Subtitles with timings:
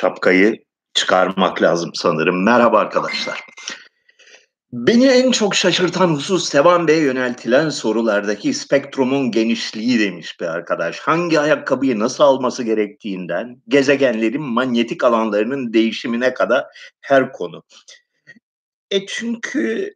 [0.00, 2.44] şapkayı çıkarmak lazım sanırım.
[2.44, 3.40] Merhaba arkadaşlar.
[4.72, 10.98] Beni en çok şaşırtan husus Sevan Bey'e yöneltilen sorulardaki spektrumun genişliği demiş bir arkadaş.
[10.98, 16.64] Hangi ayakkabıyı nasıl alması gerektiğinden gezegenlerin manyetik alanlarının değişimine kadar
[17.00, 17.62] her konu.
[18.90, 19.94] E çünkü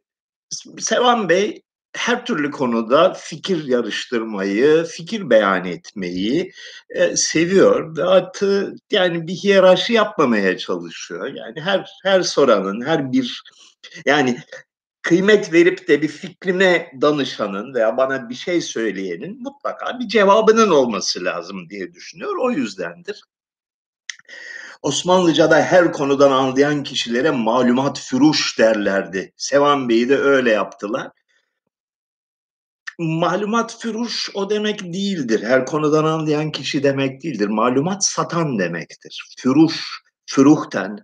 [0.77, 1.61] Sevan Bey
[1.95, 6.51] her türlü konuda fikir yarıştırmayı, fikir beyan etmeyi
[6.89, 11.27] e, seviyor artı yani bir hiyerarşi yapmamaya çalışıyor.
[11.27, 13.43] Yani her her soranın, her bir
[14.05, 14.39] yani
[15.01, 21.25] kıymet verip de bir fikrine danışanın veya bana bir şey söyleyenin mutlaka bir cevabının olması
[21.25, 22.35] lazım diye düşünüyor.
[22.41, 23.21] O yüzdendir.
[24.81, 29.33] Osmanlıca'da her konudan anlayan kişilere malumat füruş derlerdi.
[29.37, 31.11] Sevan Bey'i de öyle yaptılar
[32.99, 35.43] malumat füruş o demek değildir.
[35.43, 37.47] Her konudan anlayan kişi demek değildir.
[37.47, 39.29] Malumat satan demektir.
[39.37, 40.97] Füruş, füruhten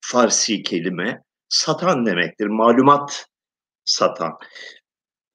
[0.00, 2.46] Farsi kelime satan demektir.
[2.46, 3.26] Malumat
[3.84, 4.32] satan.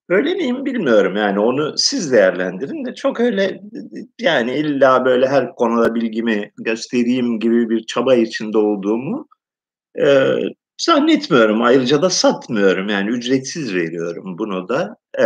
[0.09, 3.61] Öyle miyim bilmiyorum yani onu siz değerlendirin de çok öyle
[4.19, 9.28] yani illa böyle her konuda bilgimi göstereyim gibi bir çaba içinde olduğumu
[10.00, 10.36] e,
[10.78, 11.61] zannetmiyorum.
[11.61, 14.97] Ayrıca da satmıyorum yani ücretsiz veriyorum bunu da.
[15.19, 15.25] E,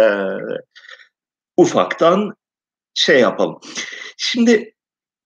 [1.58, 2.34] ufaktan
[2.94, 3.60] şey yapalım.
[4.18, 4.74] Şimdi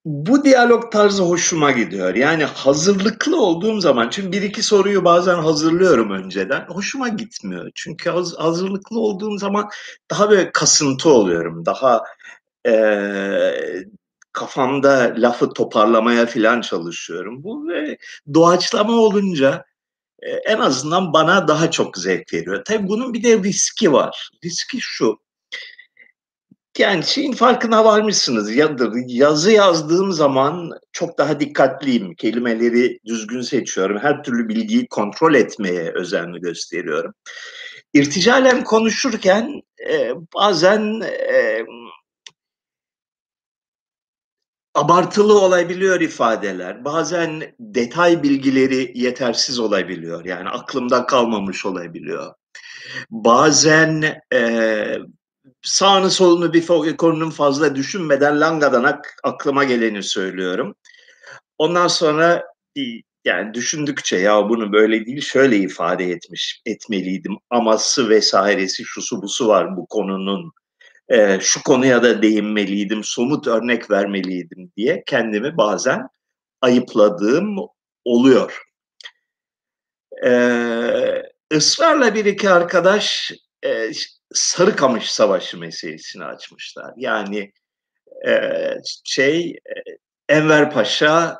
[0.05, 2.15] bu diyalog tarzı hoşuma gidiyor.
[2.15, 6.65] Yani hazırlıklı olduğum zaman, çünkü bir iki soruyu bazen hazırlıyorum önceden.
[6.67, 7.71] Hoşuma gitmiyor.
[7.75, 9.69] Çünkü haz, hazırlıklı olduğum zaman
[10.11, 11.65] daha böyle kasıntı oluyorum.
[11.65, 12.03] Daha
[12.67, 12.73] e,
[14.33, 17.43] kafamda lafı toparlamaya falan çalışıyorum.
[17.43, 17.97] Bu ve
[18.33, 19.65] doğaçlama olunca
[20.21, 22.61] en azından bana daha çok zevk veriyor.
[22.65, 24.29] Tabii bunun bir de riski var.
[24.43, 25.19] Riski şu.
[26.77, 28.51] Yani şeyin farkına varmışsınız.
[29.07, 32.15] Yazı yazdığım zaman çok daha dikkatliyim.
[32.15, 33.97] Kelimeleri düzgün seçiyorum.
[34.01, 37.13] Her türlü bilgiyi kontrol etmeye özen gösteriyorum.
[37.93, 41.65] İrticalen konuşurken e, bazen e,
[44.81, 46.85] abartılı olabiliyor ifadeler.
[46.85, 50.25] Bazen detay bilgileri yetersiz olabiliyor.
[50.25, 52.33] Yani aklımda kalmamış olabiliyor.
[53.09, 54.97] Bazen e,
[55.61, 60.75] sağını solunu bir konunun fazla düşünmeden langadanak aklıma geleni söylüyorum.
[61.57, 62.43] Ondan sonra
[63.25, 69.77] yani düşündükçe ya bunu böyle değil şöyle ifade etmiş etmeliydim aması vesairesi şusu busu var
[69.77, 70.51] bu konunun
[71.11, 76.07] e, şu konuya da değinmeliydim somut örnek vermeliydim diye kendimi bazen
[76.61, 77.55] ayıpladığım
[78.05, 78.63] oluyor.
[80.25, 81.23] Ee,
[81.53, 83.31] ısrarla bir iki arkadaş
[83.65, 83.91] e,
[84.33, 86.93] Sarıkamış Savaşı meselesini açmışlar.
[86.97, 87.51] Yani
[88.27, 88.51] e,
[89.03, 89.73] şey e,
[90.29, 91.37] Enver Paşa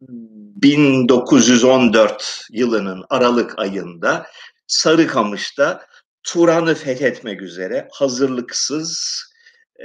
[0.00, 4.26] 1914 yılının Aralık ayında
[4.66, 5.86] Sarıkamış'ta
[6.24, 9.22] Turan'ı fethetmek üzere hazırlıksız,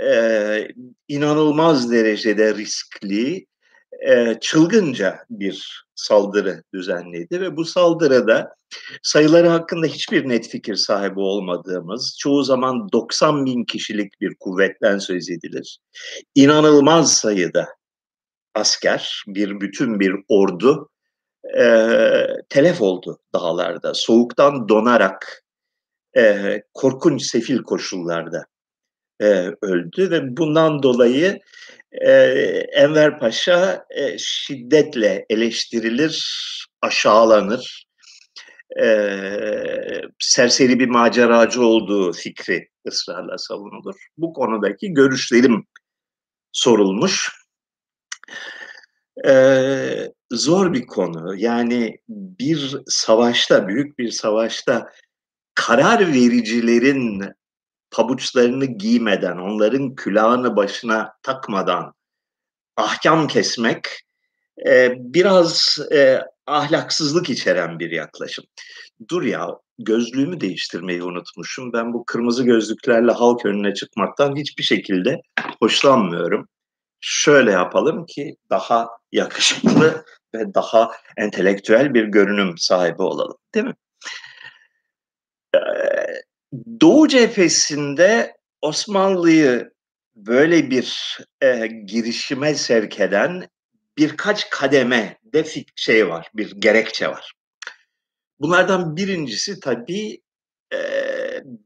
[0.01, 0.67] e,
[1.07, 3.45] inanılmaz derecede riskli,
[4.07, 8.55] e, çılgınca bir saldırı düzenledi ve bu saldırıda
[9.03, 15.29] sayıları hakkında hiçbir net fikir sahibi olmadığımız, çoğu zaman 90 bin kişilik bir kuvvetten söz
[15.29, 15.79] edilir.
[16.35, 17.67] İnanılmaz sayıda
[18.55, 20.89] asker, bir bütün bir ordu
[21.57, 21.65] e,
[22.49, 23.93] telef oldu dağlarda.
[23.93, 25.43] Soğuktan donarak,
[26.17, 28.45] e, korkunç sefil koşullarda
[29.21, 29.25] e,
[29.61, 31.39] öldü ve bundan dolayı
[31.91, 32.11] e,
[32.71, 36.25] Enver Paşa e, şiddetle eleştirilir,
[36.81, 37.85] aşağılanır.
[38.81, 38.89] E,
[40.19, 43.95] serseri bir maceracı olduğu fikri ısrarla savunulur.
[44.17, 45.65] Bu konudaki görüşlerim
[46.51, 47.39] sorulmuş.
[49.27, 51.35] Ee, zor bir konu.
[51.37, 54.89] Yani bir savaşta, büyük bir savaşta
[55.55, 57.23] karar vericilerin
[57.91, 61.93] pabuçlarını giymeden, onların külahını başına takmadan
[62.77, 63.87] ahkam kesmek
[64.67, 68.45] e, biraz e, ahlaksızlık içeren bir yaklaşım.
[69.09, 69.47] Dur ya
[69.79, 71.73] gözlüğümü değiştirmeyi unutmuşum.
[71.73, 75.21] Ben bu kırmızı gözlüklerle halk önüne çıkmaktan hiçbir şekilde
[75.59, 76.47] hoşlanmıyorum.
[77.01, 83.37] Şöyle yapalım ki daha yakışıklı ve daha entelektüel bir görünüm sahibi olalım.
[83.55, 83.75] Değil mi?
[86.81, 89.71] Doğu cephesinde Osmanlı'yı
[90.15, 93.49] böyle bir e, girişime sevk eden
[93.97, 97.33] birkaç kademe de şey var, bir gerekçe var.
[98.39, 100.21] Bunlardan birincisi tabii
[100.73, 100.79] e,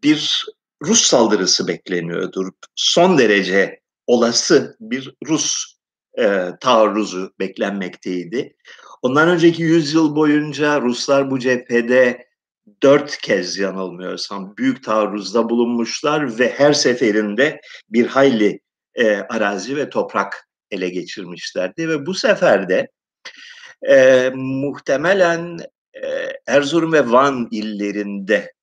[0.03, 0.45] bir
[0.85, 2.51] Rus saldırısı bekleniyordur.
[2.75, 5.75] Son derece olası bir Rus
[6.17, 8.55] e, taarruzu beklenmekteydi.
[9.01, 12.27] Ondan önceki yüzyıl boyunca Ruslar bu cephede
[12.83, 18.59] dört kez yanılmıyorsam büyük taarruzda bulunmuşlar ve her seferinde bir hayli
[18.95, 22.87] e, arazi ve toprak ele geçirmişlerdi ve bu sefer de
[23.89, 25.57] e, muhtemelen
[25.93, 28.53] e, Erzurum ve Van illerinde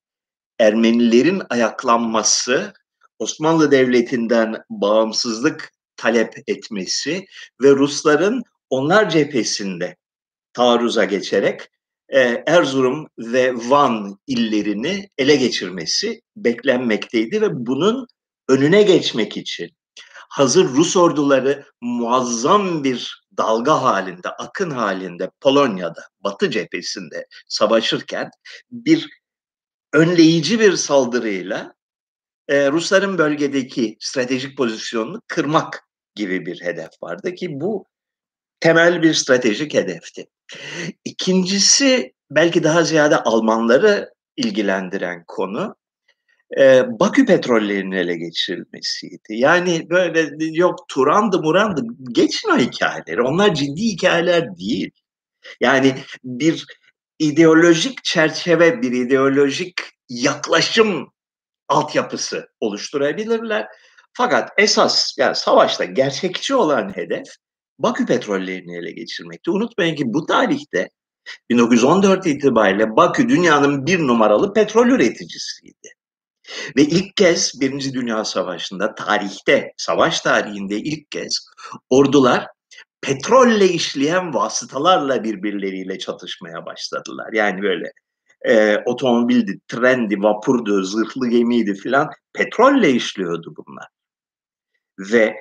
[0.59, 2.73] Ermenilerin ayaklanması,
[3.19, 7.25] Osmanlı Devleti'nden bağımsızlık talep etmesi
[7.63, 9.97] ve Rusların onlar cephesinde
[10.53, 11.69] taarruza geçerek
[12.47, 18.07] Erzurum ve Van illerini ele geçirmesi beklenmekteydi ve bunun
[18.49, 19.71] önüne geçmek için
[20.29, 28.31] hazır Rus orduları muazzam bir dalga halinde, akın halinde Polonya'da, Batı cephesinde savaşırken
[28.71, 29.09] bir
[29.93, 31.75] önleyici bir saldırıyla
[32.49, 37.85] e, Rusların bölgedeki stratejik pozisyonunu kırmak gibi bir hedef vardı ki bu
[38.61, 40.27] temel bir stratejik hedefti.
[41.05, 45.77] İkincisi belki daha ziyade Almanları ilgilendiren konu
[46.59, 49.29] e, Bakü petrollerinin ele geçirilmesiydi.
[49.29, 51.83] Yani böyle yok Turan'dı Muran'dı
[52.13, 53.23] geçin o hikayeleri.
[53.23, 54.91] Onlar ciddi hikayeler değil.
[55.61, 55.95] Yani
[56.25, 56.67] bir
[57.19, 59.75] ideolojik çerçeve, bir ideolojik
[60.09, 61.13] yaklaşım
[61.69, 63.67] altyapısı oluşturabilirler.
[64.13, 67.27] Fakat esas yani savaşta gerçekçi olan hedef
[67.83, 69.51] Bakü petrollerini ele geçirmekti.
[69.51, 70.89] Unutmayın ki bu tarihte
[71.51, 75.89] 1914 itibariyle Bakü dünyanın bir numaralı petrol üreticisiydi.
[76.77, 81.47] Ve ilk kez Birinci Dünya Savaşı'nda tarihte, savaş tarihinde ilk kez
[81.91, 82.47] ordular
[83.01, 87.33] petrolle işleyen vasıtalarla birbirleriyle çatışmaya başladılar.
[87.33, 87.93] Yani böyle
[88.49, 93.87] e, otomobildi, trendi, vapurdu, zırhlı gemiydi filan petrolle işliyordu bunlar.
[94.99, 95.37] Ve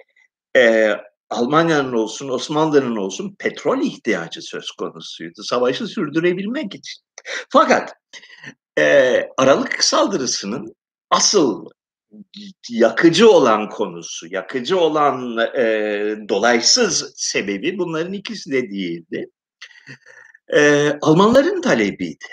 [0.57, 0.93] e,
[1.29, 5.43] Almanya'nın olsun, Osmanlı'nın olsun petrol ihtiyacı söz konusuydu.
[5.43, 7.03] Savaşı sürdürebilmek için.
[7.49, 7.93] Fakat
[8.77, 10.75] e, Aralık saldırısının
[11.09, 11.65] asıl
[12.69, 15.63] yakıcı olan konusu, yakıcı olan e,
[16.29, 19.29] dolaysız sebebi bunların ikisi de değildi.
[20.53, 22.25] E, Almanların talebiydi.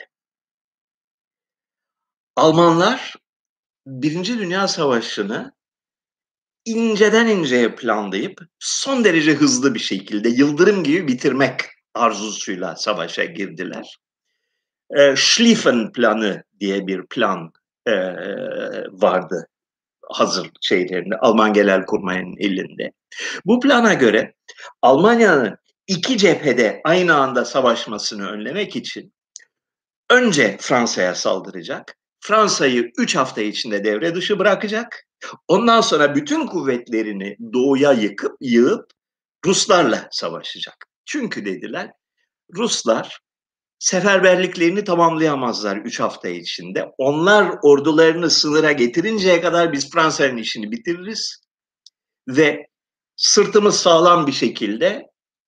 [2.36, 3.14] Almanlar
[3.86, 5.55] Birinci Dünya Savaşı'nı
[6.66, 11.60] inceden inceye planlayıp son derece hızlı bir şekilde yıldırım gibi bitirmek
[11.94, 13.96] arzusuyla savaşa girdiler.
[14.96, 17.52] E, Schlieffen planı diye bir plan
[17.86, 17.92] e,
[18.90, 19.48] vardı
[20.10, 22.92] hazır şeylerinde Alman Genelkurmay'ın elinde.
[23.44, 24.34] Bu plana göre
[24.82, 29.14] Almanya'nın iki cephede aynı anda savaşmasını önlemek için
[30.10, 35.05] önce Fransa'ya saldıracak, Fransa'yı üç hafta içinde devre dışı bırakacak,
[35.48, 38.90] ondan sonra bütün kuvvetlerini doğuya yıkıp yığıp
[39.46, 40.86] Ruslarla savaşacak.
[41.04, 41.90] Çünkü dediler
[42.56, 43.20] Ruslar
[43.78, 46.92] seferberliklerini tamamlayamazlar 3 hafta içinde.
[46.98, 51.40] Onlar ordularını sınıra getirinceye kadar biz Fransa'nın işini bitiririz
[52.28, 52.66] ve
[53.16, 55.02] sırtımız sağlam bir şekilde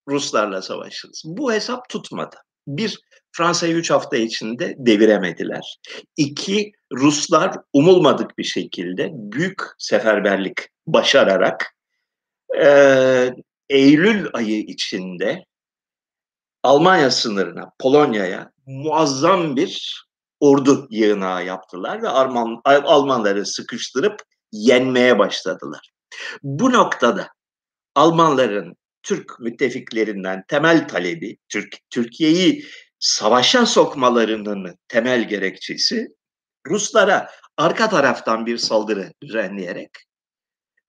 [0.09, 1.23] Ruslarla savaşırız.
[1.25, 2.37] Bu hesap tutmadı.
[2.67, 3.01] Bir,
[3.33, 5.79] Fransa'yı 3 hafta içinde deviremediler.
[6.17, 11.75] İki, Ruslar umulmadık bir şekilde büyük seferberlik başararak
[12.63, 13.35] e,
[13.69, 15.45] Eylül ayı içinde
[16.63, 20.05] Almanya sınırına, Polonya'ya muazzam bir
[20.41, 24.23] ordu yığınağı yaptılar ve Alman, Almanları sıkıştırıp
[24.53, 25.91] yenmeye başladılar.
[26.43, 27.29] Bu noktada
[27.95, 32.65] Almanların Türk müttefiklerinden temel talebi, Türk Türkiye'yi
[32.99, 36.09] savaşa sokmalarının temel gerekçesi
[36.67, 39.91] Ruslara arka taraftan bir saldırı düzenleyerek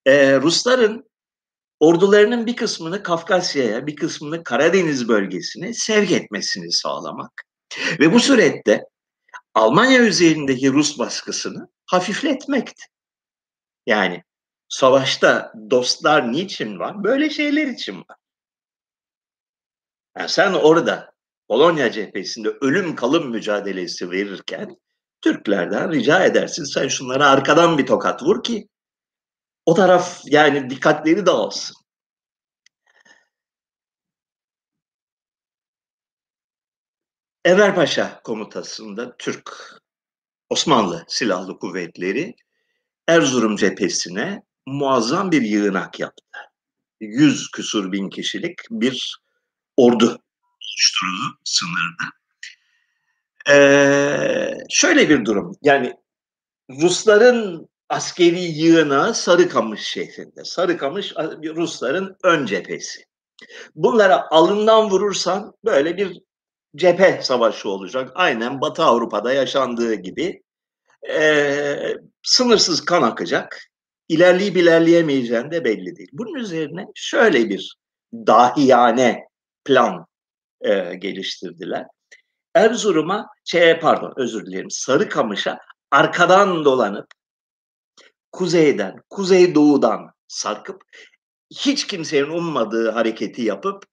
[0.06, 1.10] e, Rusların
[1.80, 7.32] ordularının bir kısmını Kafkasya'ya, bir kısmını Karadeniz bölgesine sevk etmesini sağlamak.
[8.00, 8.84] Ve bu surette
[9.54, 12.84] Almanya üzerindeki Rus baskısını hafifletmekti.
[13.86, 14.24] Yani
[14.70, 17.04] savaşta dostlar niçin var?
[17.04, 18.18] Böyle şeyler için var.
[20.18, 21.12] Yani sen orada
[21.50, 24.78] Polonya cephesinde ölüm kalım mücadelesi verirken
[25.22, 28.68] Türklerden rica edersin sen şunlara arkadan bir tokat vur ki
[29.66, 31.76] o taraf yani dikkatleri dağılsın.
[37.46, 39.80] Enver Paşa komutasında Türk
[40.50, 42.36] Osmanlı Silahlı Kuvvetleri
[43.08, 46.40] Erzurum cephesine muazzam bir yığınak yaptı.
[47.00, 49.22] Yüz küsur bin kişilik bir
[49.78, 50.22] ordu
[50.70, 52.20] oluşturuldu sınırda.
[53.50, 55.94] Ee, şöyle bir durum, yani
[56.82, 60.44] Rusların askeri yığına Sarıkamış şehrinde.
[60.44, 61.14] Sarıkamış
[61.56, 63.04] Rusların ön cephesi.
[63.76, 66.22] Bunlara alından vurursan böyle bir
[66.76, 68.12] cephe savaşı olacak.
[68.16, 70.42] Aynen Batı Avrupa'da yaşandığı gibi
[71.10, 73.60] e, sınırsız kan akacak.
[74.08, 76.10] İlerleyip ilerleyemeyeceğin de belli değil.
[76.14, 77.76] Bunun üzerine şöyle bir
[78.14, 79.28] dahiyane
[79.66, 80.06] plan
[80.62, 81.86] e, geliştirdiler.
[82.56, 85.60] Erzurum'a, şey pardon özür dilerim Sarıkamış'a
[85.92, 87.08] arkadan dolanıp
[88.32, 90.82] kuzeyden, kuzeydoğudan sarkıp
[91.52, 93.86] hiç kimsenin ummadığı hareketi yapıp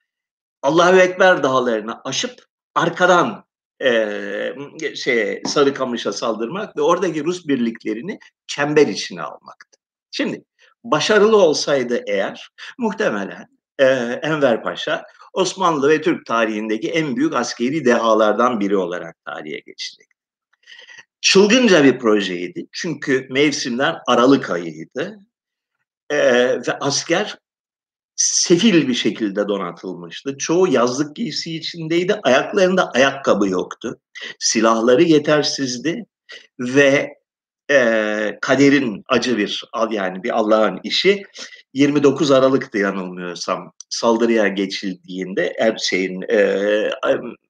[0.62, 2.44] Allahu Ekber dağlarını aşıp
[2.74, 3.44] arkadan
[3.82, 9.78] e, şey Sarıkamış'a saldırmak ve oradaki Rus birliklerini çember içine almaktı.
[10.10, 10.44] Şimdi
[10.84, 13.46] başarılı olsaydı eğer muhtemelen
[13.78, 13.84] e,
[14.22, 15.04] Enver Paşa
[15.36, 20.06] Osmanlı ve Türk tarihindeki en büyük askeri dehalardan biri olarak tarihe geçecek.
[21.20, 25.18] Çılgınca bir projeydi çünkü mevsimler Aralık ayıydı
[26.10, 26.18] e,
[26.66, 27.38] ve asker
[28.16, 30.38] sefil bir şekilde donatılmıştı.
[30.38, 32.20] Çoğu yazlık giysi içindeydi.
[32.22, 34.00] Ayaklarında ayakkabı yoktu.
[34.38, 36.06] Silahları yetersizdi
[36.58, 37.14] ve
[37.70, 41.22] e, kaderin acı bir yani bir Allah'ın işi
[41.74, 46.90] 29 Aralık'tı yanılmıyorsam saldırıya geçildiğinde Erçeğin e,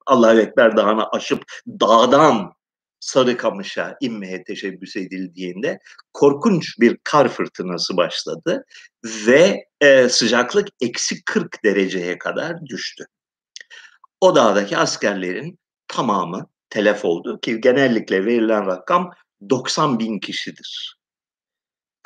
[0.07, 2.57] Allahu Ekber Dağı'nı aşıp dağdan
[3.01, 5.79] Sarıkamış'a inmeye teşebbüs edildiğinde
[6.13, 8.65] korkunç bir kar fırtınası başladı
[9.27, 13.05] ve e, sıcaklık eksi 40 dereceye kadar düştü.
[14.21, 19.11] O dağdaki askerlerin tamamı telef oldu ki genellikle verilen rakam
[19.51, 20.96] 90 bin kişidir.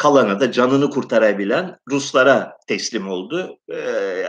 [0.00, 3.78] Kalanı da canını kurtarabilen Ruslara teslim oldu, e,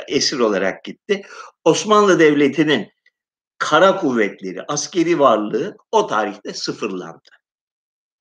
[0.08, 1.22] esir olarak gitti.
[1.66, 2.88] Osmanlı Devleti'nin
[3.58, 7.30] kara kuvvetleri, askeri varlığı o tarihte sıfırlandı.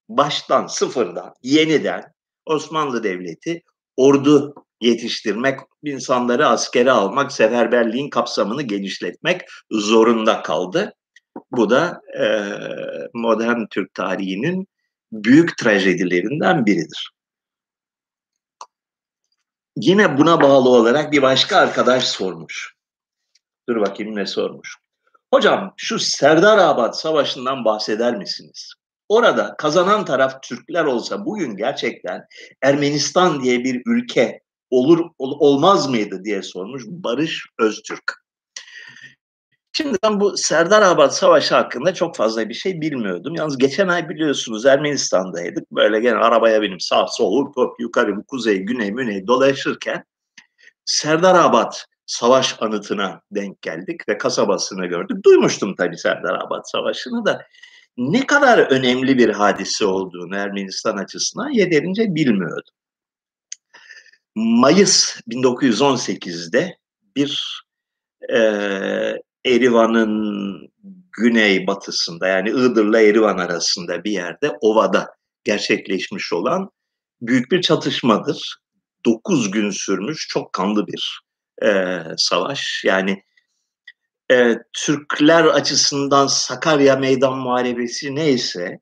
[0.08, 2.12] Baştan, sıfırdan, yeniden
[2.46, 3.62] Osmanlı Devleti
[3.96, 9.40] ordu yetiştirmek, insanları askere almak, seferberliğin kapsamını genişletmek
[9.70, 10.94] zorunda kaldı.
[11.50, 12.26] Bu da e,
[13.14, 14.68] modern Türk tarihinin
[15.12, 17.19] büyük trajedilerinden biridir.
[19.82, 22.74] Yine buna bağlı olarak bir başka arkadaş sormuş.
[23.68, 24.76] Dur bakayım ne sormuş.
[25.34, 28.72] Hocam şu Serdarabad Savaşı'ndan bahseder misiniz?
[29.08, 32.26] Orada kazanan taraf Türkler olsa bugün gerçekten
[32.62, 38.19] Ermenistan diye bir ülke olur ol, olmaz mıydı diye sormuş Barış Öztürk.
[39.72, 43.34] Şimdi ben bu Serdarabad Savaşı hakkında çok fazla bir şey bilmiyordum.
[43.34, 45.70] Yalnız geçen ay biliyorsunuz Ermenistan'daydık.
[45.70, 50.04] Böyle gene arabaya binip sağ sol, top, yukarı, kuzey, güney, müney dolaşırken
[50.84, 51.72] Serdarabad
[52.06, 55.24] savaş anıtına denk geldik ve kasabasını gördük.
[55.24, 57.46] Duymuştum tabii Serdarabad Savaşı'nı da
[57.96, 62.74] ne kadar önemli bir hadise olduğunu Ermenistan açısından yeterince bilmiyordum.
[64.34, 66.76] Mayıs 1918'de
[67.16, 67.62] bir
[68.32, 68.38] e,
[69.46, 70.68] Erivan'ın
[71.12, 76.70] güney batısında yani Iğdır'la Erivan arasında bir yerde ovada gerçekleşmiş olan
[77.22, 78.56] büyük bir çatışmadır.
[79.04, 81.20] 9 gün sürmüş çok kanlı bir
[81.66, 82.82] e, savaş.
[82.84, 83.22] Yani
[84.32, 88.80] e, Türkler açısından Sakarya Meydan Muharebesi neyse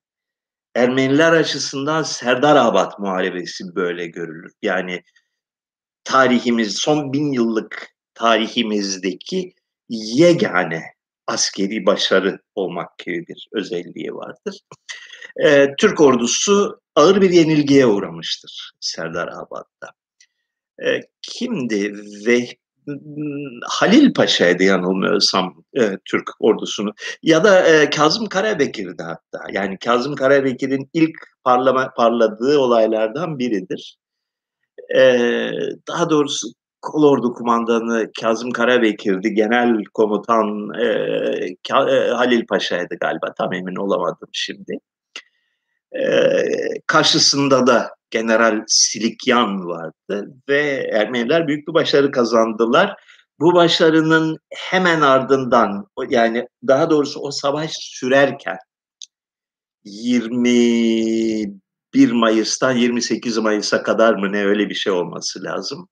[0.75, 4.53] Ermeniler açısından Serdarabad Muharebesi böyle görülür.
[4.63, 5.03] Yani
[6.05, 9.55] tarihimiz son bin yıllık tarihimizdeki
[9.89, 10.83] yegane
[11.27, 14.61] askeri başarı olmak gibi bir özelliği vardır.
[15.45, 19.91] Ee, Türk ordusu ağır bir yenilgiye uğramıştır Serdarabad'da.
[20.85, 21.95] Ee, kimdi
[22.27, 22.49] ve
[23.67, 29.45] Halil Paşa'ydı yanılmıyorsam e, Türk ordusunu ya da e, Kazım Karabekir'di hatta.
[29.53, 33.99] Yani Kazım Karabekir'in ilk parlama, parladığı olaylardan biridir.
[34.97, 35.21] E,
[35.89, 36.49] daha doğrusu
[36.83, 39.35] Kolordu Kumandanı Kazım Karabekir'di.
[39.35, 41.57] Genel komutan e, e,
[42.11, 43.35] Halil Paşa'ydı galiba.
[43.39, 44.79] Tam emin olamadım şimdi.
[45.93, 46.01] E,
[46.87, 52.95] karşısında da General Silikyan vardı ve Ermeniler büyük bir başarı kazandılar.
[53.41, 58.57] Bu başarının hemen ardından yani daha doğrusu o savaş sürerken
[59.85, 65.89] 21 Mayıs'tan 28 Mayıs'a kadar mı ne öyle bir şey olması lazım.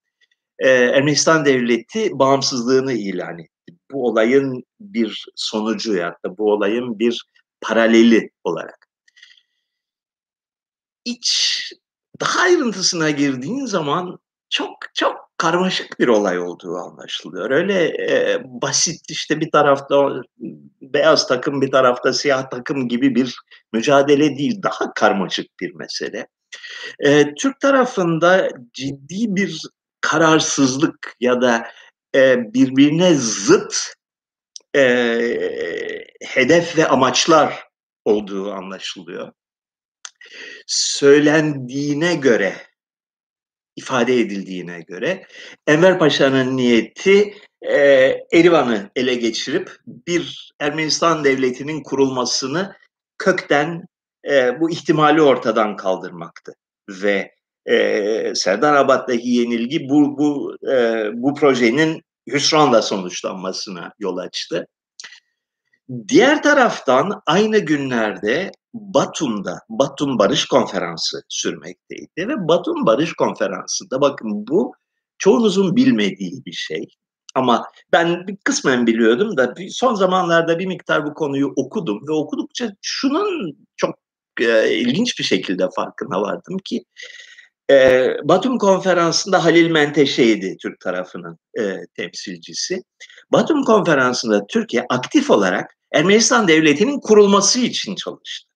[0.59, 3.75] Ee, Ermenistan devleti bağımsızlığını ilan etti.
[3.93, 7.27] Bu olayın bir sonucu ya da bu olayın bir
[7.61, 8.89] paraleli olarak.
[11.05, 11.57] İç
[12.21, 14.19] daha ayrıntısına girdiğin zaman
[14.51, 17.51] çok çok karmaşık bir olay olduğu anlaşılıyor.
[17.51, 20.23] Öyle e, basit işte bir tarafta
[20.83, 23.37] beyaz takım bir tarafta siyah takım gibi bir
[23.73, 24.63] mücadele değil.
[24.63, 26.27] Daha karmaşık bir mesele.
[27.01, 29.63] E, Türk tarafında ciddi bir
[30.01, 31.71] kararsızlık ya da
[32.15, 33.95] e, birbirine zıt
[34.77, 34.83] e,
[36.25, 37.65] hedef ve amaçlar
[38.05, 39.33] olduğu anlaşılıyor.
[40.67, 42.57] Söylendiğine göre,
[43.77, 45.27] ifade edildiğine göre
[45.67, 47.77] Enver Paşa'nın niyeti e,
[48.33, 52.77] Erivan'ı ele geçirip bir Ermenistan devletinin kurulmasını
[53.19, 53.85] kökten
[54.31, 56.55] e, bu ihtimali ortadan kaldırmaktı.
[56.89, 57.36] Ve
[57.71, 64.67] e, Serdarabad'daki yenilgi bu, bu, e, bu projenin hüsranla sonuçlanmasına yol açtı.
[66.09, 74.75] Diğer taraftan aynı günlerde Batum'da Batum Barış Konferansı sürmekteydi ve Batum Barış Konferansı'nda bakın bu
[75.19, 76.89] çoğunuzun bilmediği bir şey.
[77.35, 83.57] Ama ben kısmen biliyordum da son zamanlarda bir miktar bu konuyu okudum ve okudukça şunun
[83.77, 83.95] çok
[84.41, 86.85] e, ilginç bir şekilde farkına vardım ki
[87.71, 92.83] e, Batum konferansında Halil Menteşe'ydi Türk tarafının e, temsilcisi.
[93.33, 98.49] Batum konferansında Türkiye aktif olarak Ermenistan devletinin kurulması için çalıştı.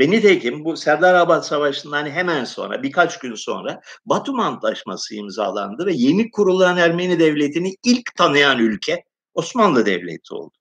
[0.00, 6.30] Ve nitekim bu Serdarabad Savaşı'ndan hemen sonra, birkaç gün sonra Batum Antlaşması imzalandı ve yeni
[6.30, 10.54] kurulan Ermeni devletini ilk tanıyan ülke Osmanlı Devleti oldu.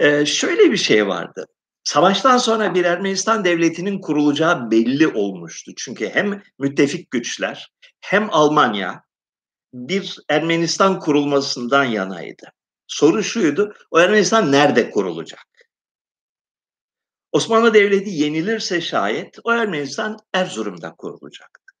[0.00, 1.46] Ee, şöyle bir şey vardı.
[1.84, 5.72] Savaştan sonra bir Ermenistan devletinin kurulacağı belli olmuştu.
[5.76, 9.04] Çünkü hem müttefik güçler hem Almanya
[9.74, 12.52] bir Ermenistan kurulmasından yanaydı.
[12.86, 15.46] Soru şuydu, o Ermenistan nerede kurulacak?
[17.32, 21.74] Osmanlı Devleti yenilirse şayet o Ermenistan Erzurum'da kurulacaktı.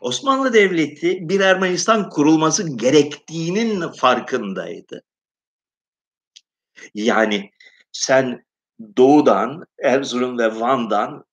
[0.00, 5.02] Osmanlı Devleti bir Ermenistan kurulması gerektiğinin farkındaydı.
[6.94, 7.50] Yani
[7.92, 8.43] sen
[8.96, 11.24] doğudan, Erzurum ve Van'dan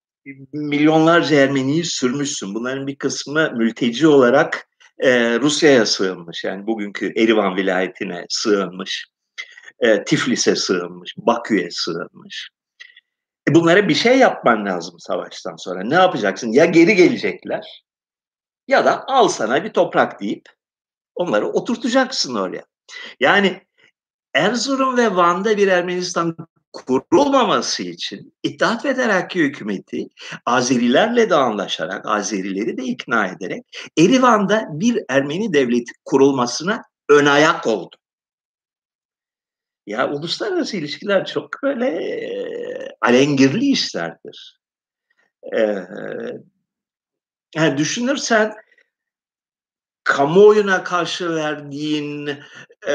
[0.54, 2.56] milyonlarca Ermeniyi sürmüşsün.
[2.56, 4.68] Bunların bir kısmı mülteci olarak
[5.00, 6.44] e, Rusya'ya sığınmış.
[6.44, 9.08] Yani bugünkü Erivan vilayetine sığınmış.
[9.80, 12.50] E, Tiflis'e sığınmış, Bakü'ye sığınmış.
[13.50, 15.84] E bunlara bir şey yapman lazım savaştan sonra.
[15.84, 16.52] Ne yapacaksın?
[16.52, 17.84] Ya geri gelecekler
[18.68, 20.46] ya da al sana bir toprak deyip
[21.16, 22.66] onları oturtacaksın oraya.
[23.20, 23.62] Yani
[24.34, 26.38] Erzurum ve Van'da bir Ermenistan
[26.74, 30.08] kurulmaması için İttihat ve Terakki hükümeti
[30.46, 33.64] Azerilerle de anlaşarak, Azerileri de ikna ederek
[33.98, 37.96] Erivan'da bir Ermeni devleti kurulmasına ön ayak oldu.
[39.88, 44.62] Ya uluslararası ilişkiler çok böyle e, alengirli işlerdir.
[45.58, 45.60] E,
[47.56, 48.54] yani düşünürsen
[50.12, 52.30] kamuoyuna karşı verdiğin
[52.88, 52.94] e,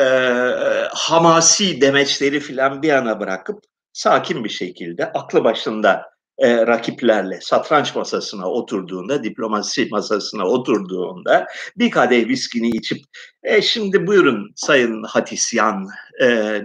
[0.90, 3.58] hamasi demeçleri filan bir yana bırakıp
[3.92, 6.02] sakin bir şekilde aklı başında
[6.38, 12.98] e, rakiplerle satranç masasına oturduğunda, diplomasi masasına oturduğunda bir kadeh viskini içip
[13.42, 15.88] e, şimdi buyurun Sayın Hatisyan
[16.22, 16.60] e,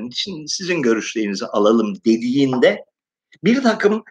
[0.48, 2.86] sizin görüşlerinizi alalım dediğinde
[3.44, 4.04] bir takım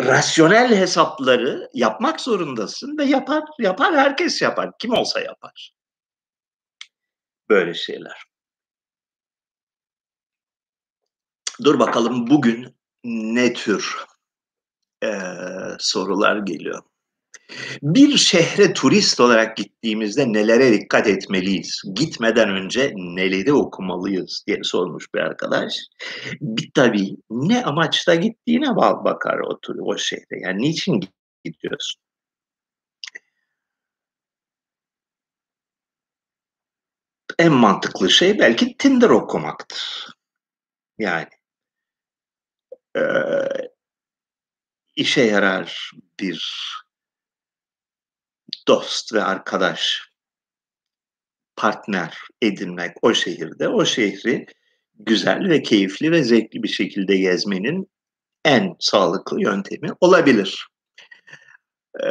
[0.00, 4.70] rasyonel hesapları yapmak zorundasın ve yapar yapar herkes yapar.
[4.78, 5.74] Kim olsa yapar.
[7.48, 8.24] Böyle şeyler.
[11.64, 14.04] Dur bakalım bugün ne tür
[15.04, 15.08] e,
[15.78, 16.82] sorular geliyor.
[17.82, 21.82] Bir şehre turist olarak gittiğimizde nelere dikkat etmeliyiz?
[21.94, 25.74] Gitmeden önce neleri okumalıyız diye sormuş bir arkadaş.
[26.40, 30.40] Bir tabii ne amaçla gittiğine bakar o, o şehre.
[30.40, 31.00] Yani niçin
[31.44, 32.00] gidiyorsun?
[37.38, 40.06] En mantıklı şey belki Tinder okumaktır.
[40.98, 41.28] Yani
[42.96, 43.02] e,
[44.96, 46.64] işe yarar bir
[48.68, 50.10] dost ve arkadaş,
[51.56, 54.46] partner edinmek o şehirde, o şehri
[54.94, 57.90] güzel ve keyifli ve zevkli bir şekilde gezmenin
[58.44, 60.68] en sağlıklı yöntemi olabilir.
[62.02, 62.08] Ee,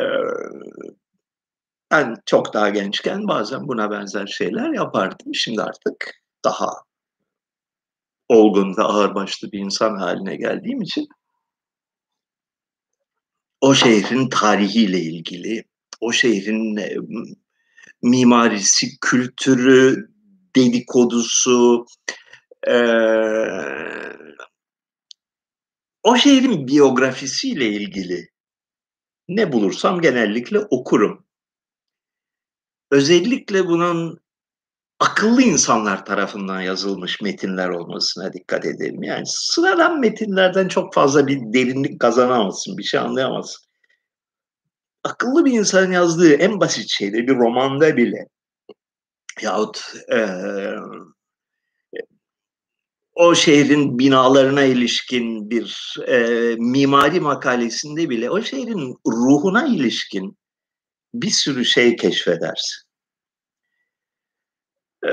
[1.91, 5.35] ben çok daha gençken bazen buna benzer şeyler yapardım.
[5.35, 6.69] Şimdi artık daha
[8.29, 11.07] olgun ve ağırbaşlı bir insan haline geldiğim için
[13.61, 15.63] o şehrin tarihiyle ilgili,
[16.03, 16.95] o şehrin e,
[18.01, 20.09] mimarisi, kültürü,
[20.55, 21.85] dedikodusu,
[22.67, 22.75] e,
[26.03, 28.29] o şehrin biyografisiyle ilgili
[29.27, 31.25] ne bulursam genellikle okurum.
[32.91, 34.23] Özellikle bunun
[34.99, 39.03] akıllı insanlar tarafından yazılmış metinler olmasına dikkat edelim.
[39.03, 43.72] Yani sıradan metinlerden çok fazla bir derinlik kazanamazsın, bir şey anlayamazsın.
[45.03, 48.27] Akıllı bir insanın yazdığı en basit şeyde bir romanda bile
[49.41, 50.27] yahut e,
[53.15, 56.19] o şehrin binalarına ilişkin bir e,
[56.55, 60.37] mimari makalesinde bile o şehrin ruhuna ilişkin
[61.13, 62.83] bir sürü şey keşfedersin.
[65.05, 65.09] E,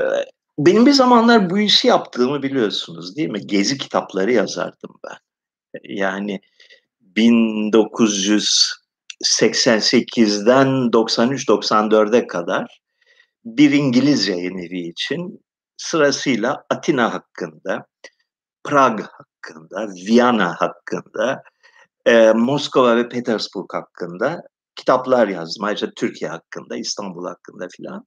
[0.59, 3.47] benim bir zamanlar bu işi yaptığımı biliyorsunuz değil mi?
[3.47, 5.17] Gezi kitapları yazardım ben.
[5.83, 6.41] Yani
[9.21, 12.81] 1988'den 93-94'e kadar
[13.45, 15.45] bir İngiliz yayın evi için
[15.77, 17.85] sırasıyla Atina hakkında,
[18.63, 21.43] Prag hakkında, Viyana hakkında,
[22.05, 24.41] e, Moskova ve Petersburg hakkında
[24.75, 25.63] kitaplar yazdım.
[25.63, 28.05] Ayrıca Türkiye hakkında, İstanbul hakkında filan.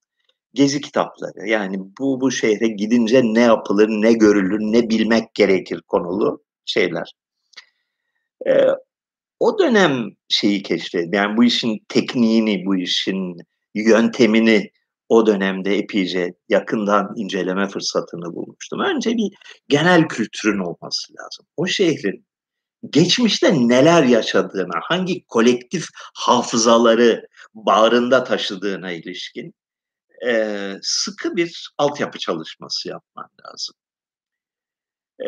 [0.55, 1.49] Gezi kitapları.
[1.49, 7.13] Yani bu bu şehre gidince ne yapılır, ne görülür, ne bilmek gerekir konulu şeyler.
[8.47, 8.69] Ee,
[9.41, 11.13] o dönem şeyi keşfettim.
[11.13, 13.37] Yani bu işin tekniğini, bu işin
[13.75, 14.71] yöntemini
[15.09, 18.81] o dönemde epeyce yakından inceleme fırsatını bulmuştum.
[18.81, 19.33] Önce bir
[19.69, 21.47] genel kültürün olması lazım.
[21.57, 22.27] O şehrin
[22.91, 29.55] geçmişte neler yaşadığına, hangi kolektif hafızaları bağrında taşıdığına ilişkin
[30.27, 33.75] e, sıkı bir altyapı çalışması yapman lazım.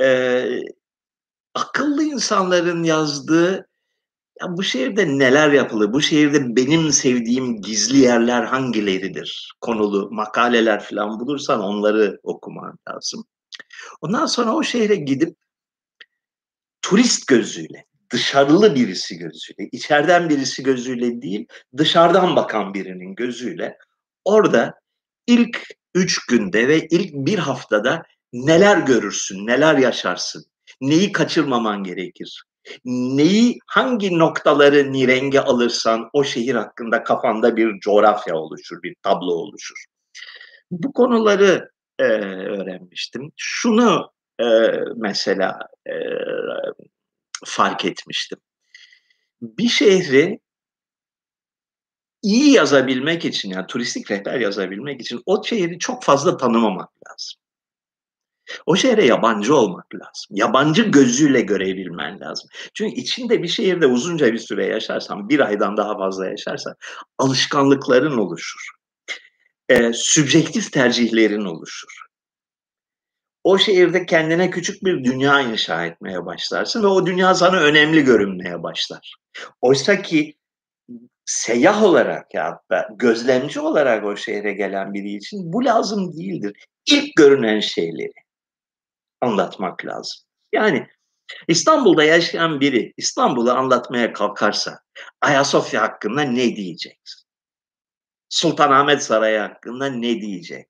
[0.00, 0.60] E,
[1.54, 3.68] akıllı insanların yazdığı
[4.40, 5.92] ya bu şehirde neler yapılır?
[5.92, 9.52] Bu şehirde benim sevdiğim gizli yerler hangileridir?
[9.60, 13.24] Konulu makaleler falan bulursan onları okuman lazım.
[14.00, 15.36] Ondan sonra o şehre gidip
[16.82, 21.46] turist gözüyle, dışarılı birisi gözüyle, içeriden birisi gözüyle değil,
[21.76, 23.76] dışarıdan bakan birinin gözüyle
[24.24, 24.74] orada
[25.26, 30.44] ilk üç günde ve ilk bir haftada neler görürsün, neler yaşarsın,
[30.80, 32.44] neyi kaçırmaman gerekir,
[32.84, 39.84] neyi, hangi noktaları nirenge alırsan o şehir hakkında kafanda bir coğrafya oluşur, bir tablo oluşur.
[40.70, 43.32] Bu konuları e, öğrenmiştim.
[43.36, 44.44] Şunu e,
[44.96, 45.94] mesela e,
[47.44, 48.38] fark etmiştim.
[49.42, 50.40] Bir şehri
[52.22, 57.40] iyi yazabilmek için yani turistik rehber yazabilmek için o şehri çok fazla tanımamak lazım.
[58.66, 60.30] O şehre yabancı olmak lazım.
[60.30, 62.50] Yabancı gözüyle görebilmen lazım.
[62.74, 66.74] Çünkü içinde bir şehirde uzunca bir süre yaşarsan, bir aydan daha fazla yaşarsan
[67.18, 68.60] alışkanlıkların oluşur.
[69.68, 72.06] Ee, sübjektif tercihlerin oluşur.
[73.44, 78.62] O şehirde kendine küçük bir dünya inşa etmeye başlarsın ve o dünya sana önemli görünmeye
[78.62, 79.14] başlar.
[79.60, 80.36] Oysa ki
[81.24, 86.66] seyyah olarak ya da gözlemci olarak o şehre gelen biri için bu lazım değildir.
[86.86, 88.25] İlk görünen şeyleri
[89.20, 90.18] anlatmak lazım.
[90.52, 90.86] Yani
[91.48, 94.80] İstanbul'da yaşayan biri İstanbul'u anlatmaya kalkarsa
[95.20, 97.00] Ayasofya hakkında ne diyecek?
[98.28, 100.68] Sultanahmet Sarayı hakkında ne diyecek?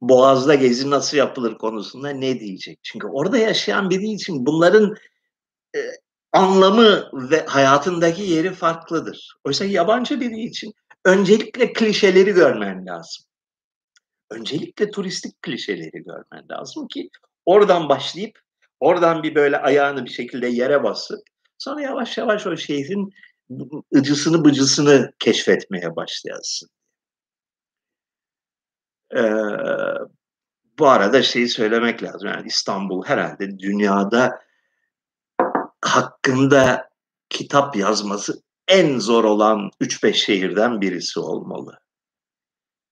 [0.00, 2.78] Boğaz'da gezi nasıl yapılır konusunda ne diyecek?
[2.82, 4.94] Çünkü orada yaşayan biri için bunların
[5.76, 5.80] e,
[6.32, 9.36] anlamı ve hayatındaki yeri farklıdır.
[9.44, 10.72] Oysa yabancı biri için
[11.04, 13.26] öncelikle klişeleri görmen lazım
[14.30, 17.10] öncelikle turistik klişeleri görmen lazım ki
[17.46, 18.38] oradan başlayıp
[18.80, 21.20] oradan bir böyle ayağını bir şekilde yere basıp
[21.58, 23.12] sonra yavaş yavaş o şehrin
[23.94, 26.68] ıcısını bıcısını keşfetmeye başlayasın.
[29.16, 29.22] Ee,
[30.78, 32.28] bu arada şeyi söylemek lazım.
[32.28, 34.40] Yani İstanbul herhalde dünyada
[35.80, 36.90] hakkında
[37.28, 41.78] kitap yazması en zor olan 3-5 şehirden birisi olmalı.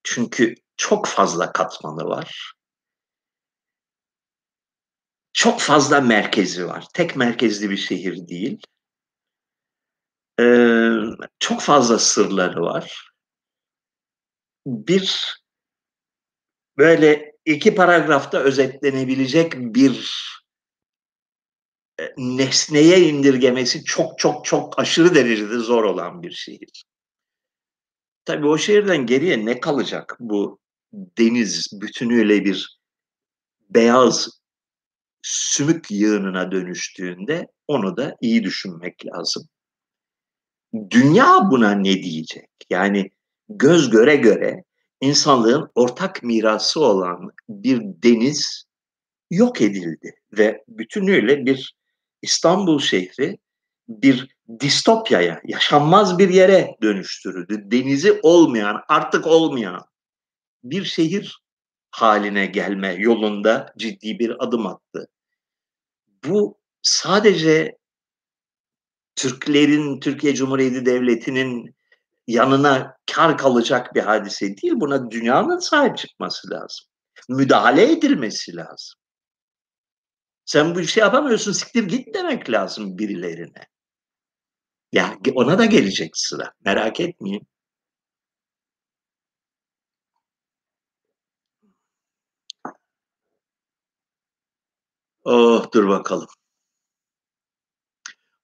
[0.02, 2.54] Çünkü çok fazla katmanı var.
[5.32, 6.86] Çok fazla merkezi var.
[6.94, 8.62] Tek merkezli bir şehir değil.
[10.40, 10.90] Ee,
[11.38, 13.10] çok fazla sırları var.
[14.66, 15.34] Bir
[16.78, 20.14] böyle iki paragrafta özetlenebilecek bir
[22.00, 26.84] e, nesneye indirgemesi çok çok çok aşırı derecede zor olan bir şehir.
[28.24, 30.63] Tabii o şehirden geriye ne kalacak bu
[31.18, 32.78] deniz bütünüyle bir
[33.70, 34.28] beyaz
[35.22, 39.48] sümük yığınına dönüştüğünde onu da iyi düşünmek lazım.
[40.90, 42.48] Dünya buna ne diyecek?
[42.70, 43.10] Yani
[43.48, 44.64] göz göre göre
[45.00, 48.64] insanlığın ortak mirası olan bir deniz
[49.30, 51.74] yok edildi ve bütünüyle bir
[52.22, 53.38] İstanbul şehri
[53.88, 57.62] bir distopyaya, yaşanmaz bir yere dönüştürüldü.
[57.70, 59.84] Denizi olmayan, artık olmayan
[60.64, 61.42] bir şehir
[61.90, 65.08] haline gelme yolunda ciddi bir adım attı.
[66.24, 67.78] Bu sadece
[69.16, 71.76] Türklerin, Türkiye Cumhuriyeti Devleti'nin
[72.26, 74.72] yanına kar kalacak bir hadise değil.
[74.76, 76.86] Buna dünyanın sahip çıkması lazım.
[77.28, 79.00] Müdahale edilmesi lazım.
[80.44, 83.66] Sen bu işi yapamıyorsun siktir git demek lazım birilerine.
[84.92, 86.52] Ya ona da gelecek sıra.
[86.64, 87.46] Merak etmeyin.
[95.24, 96.26] Oh dur bakalım.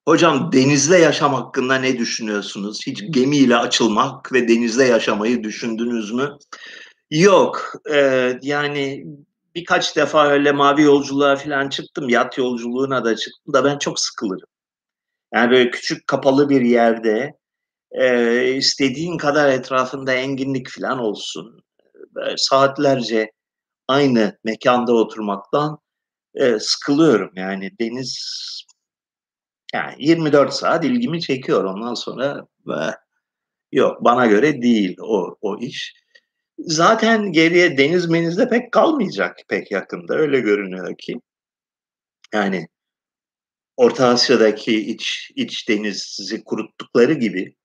[0.07, 2.79] Hocam denizde yaşam hakkında ne düşünüyorsunuz?
[2.87, 6.37] Hiç gemiyle açılmak ve denizde yaşamayı düşündünüz mü?
[7.11, 7.73] Yok.
[7.91, 7.97] E,
[8.41, 9.05] yani
[9.55, 12.09] birkaç defa öyle mavi yolculuğa falan çıktım.
[12.09, 14.49] Yat yolculuğuna da çıktım da ben çok sıkılırım.
[15.33, 17.33] Yani böyle küçük kapalı bir yerde
[17.91, 21.63] e, istediğin kadar etrafında enginlik falan olsun.
[22.15, 23.31] Böyle saatlerce
[23.87, 25.79] aynı mekanda oturmaktan
[26.35, 27.31] e, sıkılıyorum.
[27.35, 28.41] Yani deniz
[29.73, 31.63] yani 24 saat ilgimi çekiyor.
[31.63, 32.77] Ondan sonra e,
[33.71, 35.93] yok bana göre değil o, o iş.
[36.59, 40.15] Zaten geriye deniz menizde pek kalmayacak pek yakında.
[40.15, 41.15] Öyle görünüyor ki.
[42.33, 42.67] Yani
[43.77, 47.55] Orta Asya'daki iç, iç denizi kuruttukları gibi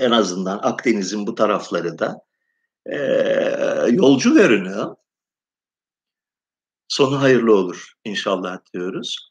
[0.00, 2.20] en azından Akdeniz'in bu tarafları da
[2.86, 2.96] e,
[3.90, 4.96] yolcu görünüyor.
[6.88, 9.30] Sonu hayırlı olur inşallah diyoruz.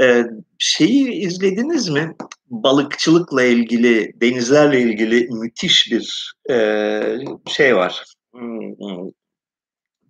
[0.00, 0.24] Ee,
[0.58, 2.16] şeyi izlediniz mi?
[2.46, 8.04] Balıkçılıkla ilgili, denizlerle ilgili müthiş bir e, şey var.
[8.32, 9.10] Hmm,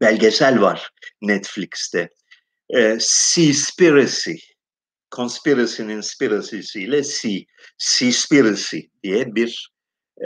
[0.00, 0.90] belgesel var
[1.22, 2.08] Netflix'te.
[2.70, 4.34] E, Seaspiracy.
[5.16, 7.38] Conspiracy'nin spiracy'siyle Sea.
[7.78, 9.72] Seaspiracy diye bir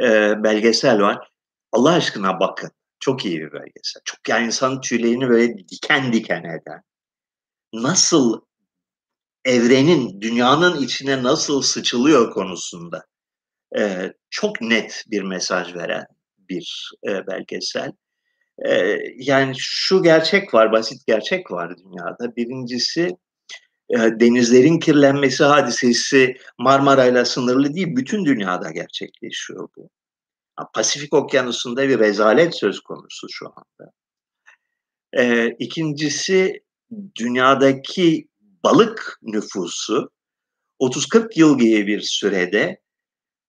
[0.03, 1.29] e, belgesel var.
[1.73, 2.71] Allah aşkına bakın.
[3.03, 4.03] Çok iyi bir belgesel.
[4.05, 6.83] Çok yani insanın tüylerini böyle diken diken eden.
[7.73, 8.41] Nasıl
[9.45, 13.05] evrenin, dünyanın içine nasıl sıçılıyor konusunda
[13.79, 16.07] e, çok net bir mesaj veren
[16.39, 17.93] bir e, belgesel.
[18.67, 22.37] E, yani şu gerçek var, basit gerçek var dünyada.
[22.37, 23.17] Birincisi
[23.91, 29.91] e, denizlerin kirlenmesi hadisesi Marmara'yla sınırlı değil, bütün dünyada gerçekleşiyor bu.
[30.75, 33.93] Pasifik Okyanusu'nda bir rezalet söz konusu şu anda.
[35.13, 36.63] E, ikincisi
[37.19, 38.29] dünyadaki
[38.65, 40.11] balık nüfusu
[40.81, 42.81] 30-40 yıl gibi bir sürede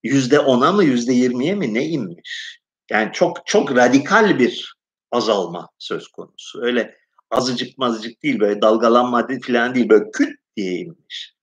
[0.02, 2.60] yüzde ona mı yüzde yirmiye mi ne inmiş?
[2.90, 4.74] Yani çok çok radikal bir
[5.12, 6.62] azalma söz konusu.
[6.62, 6.96] Öyle
[7.30, 11.34] azıcık mazıcık değil böyle dalgalanma falan değil böyle küt diye inmiş.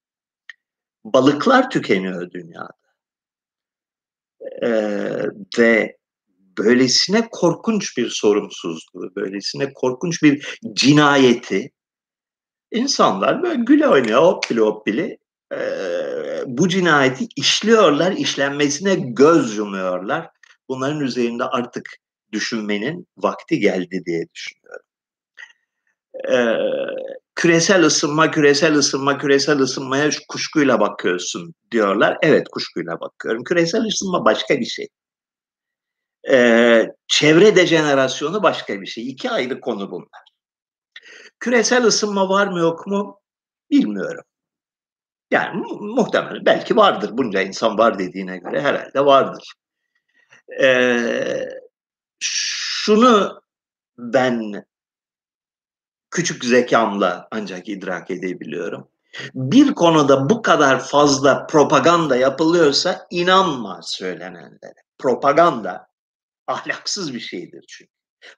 [1.03, 2.81] Balıklar tükeniyor dünyada.
[4.63, 5.23] Ee,
[5.60, 5.97] ve
[6.58, 11.71] böylesine korkunç bir sorumsuzluğu, böylesine korkunç bir cinayeti
[12.71, 15.17] İnsanlar böyle güle oynaya hoppili hoppili
[15.54, 15.58] e,
[16.45, 20.30] bu cinayeti işliyorlar, işlenmesine göz yumuyorlar.
[20.69, 21.89] Bunların üzerinde artık
[22.32, 24.86] düşünmenin vakti geldi diye düşünüyorum.
[26.30, 26.36] E,
[27.36, 32.17] küresel ısınma, küresel ısınma, küresel ısınmaya kuşkuyla bakıyorsun diyorlar.
[32.22, 33.44] Evet kuşkuyla bakıyorum.
[33.44, 34.88] Küresel ısınma başka bir şey.
[36.30, 39.10] Ee, çevre dejenerasyonu başka bir şey.
[39.10, 40.22] İki ayrı konu bunlar.
[41.39, 43.20] Küresel ısınma var mı yok mu
[43.72, 44.24] bilmiyorum.
[45.32, 47.10] Yani mu- muhtemelen belki vardır.
[47.13, 49.54] Bunca insan var dediğine göre herhalde vardır.
[50.62, 51.50] Ee,
[52.20, 53.41] şunu
[53.98, 54.65] ben
[56.12, 58.88] küçük zekamla ancak idrak edebiliyorum.
[59.34, 64.84] Bir konuda bu kadar fazla propaganda yapılıyorsa inanma söylenenlere.
[64.97, 65.88] Propaganda
[66.47, 67.91] ahlaksız bir şeydir çünkü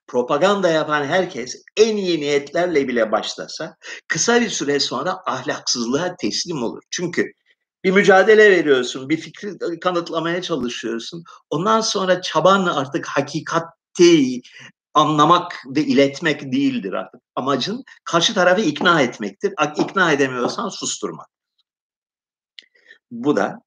[0.08, 6.84] propaganda yapan herkes en iyi niyetlerle bile başlasa kısa bir süre sonra ahlaksızlığa teslim olur.
[6.92, 7.32] Çünkü
[7.84, 11.24] bir mücadele veriyorsun, bir fikri kanıtlamaya çalışıyorsun.
[11.50, 14.42] Ondan sonra çaban artık hakikati
[14.94, 17.22] anlamak ve iletmek değildir artık.
[17.36, 19.54] Amacın karşı tarafı ikna etmektir.
[19.78, 21.28] İkna edemiyorsan susturmak.
[23.12, 23.62] Bu da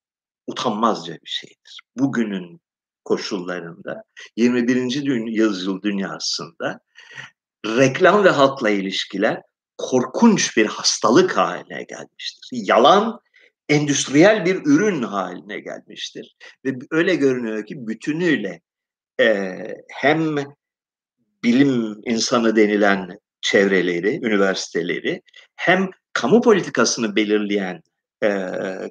[0.46, 1.80] utanmazca bir şeydir.
[1.96, 2.60] Bugünün
[3.04, 4.02] koşullarında
[4.36, 5.26] 21.
[5.26, 6.80] yüzyıl dünyasında
[7.66, 9.42] reklam ve halkla ilişkiler
[9.78, 12.48] korkunç bir hastalık haline gelmiştir.
[12.52, 13.20] Yalan
[13.68, 16.36] endüstriyel bir ürün haline gelmiştir.
[16.64, 18.60] Ve öyle görünüyor ki bütünüyle
[19.20, 19.56] e,
[19.88, 20.36] hem
[21.44, 25.22] bilim insanı denilen çevreleri, üniversiteleri
[25.56, 27.82] hem kamu politikasını belirleyen
[28.24, 28.50] e,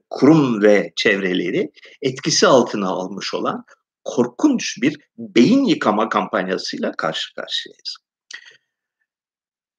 [0.09, 3.65] kurum ve çevreleri etkisi altına almış olan
[4.03, 7.97] korkunç bir beyin yıkama kampanyasıyla karşı karşıyayız.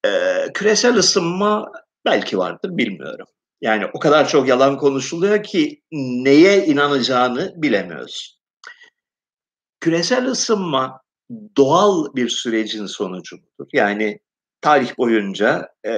[0.06, 1.72] Ee, küresel ısınma
[2.04, 3.26] belki vardır bilmiyorum.
[3.60, 8.36] Yani o kadar çok yalan konuşuluyor ki neye inanacağını bilemiyoruz.
[9.80, 11.00] küresel ısınma
[11.56, 13.70] doğal bir sürecin sonucu mudur?
[13.72, 14.18] Yani
[14.60, 15.92] tarih boyunca e,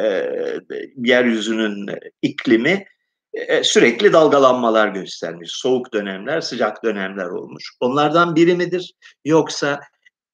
[0.96, 1.86] yeryüzünün
[2.22, 2.84] iklimi
[3.32, 5.50] e, sürekli dalgalanmalar göstermiş.
[5.52, 7.72] Soğuk dönemler, sıcak dönemler olmuş.
[7.80, 8.94] Onlardan biri midir?
[9.24, 9.80] Yoksa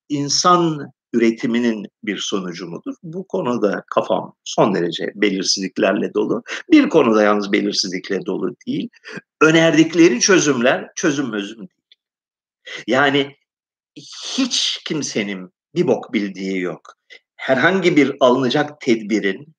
[0.08, 2.94] insan üretiminin bir sonucu mudur?
[3.02, 6.42] Bu konuda kafam son derece belirsizliklerle dolu.
[6.70, 8.88] Bir konuda yalnız belirsizlikle dolu değil.
[9.40, 11.68] Önerdikleri çözümler çözüm özüm değil.
[12.86, 13.36] Yani
[13.96, 16.94] hiç kimsenin bir bok bildiği yok.
[17.36, 19.54] Herhangi bir alınacak tedbirin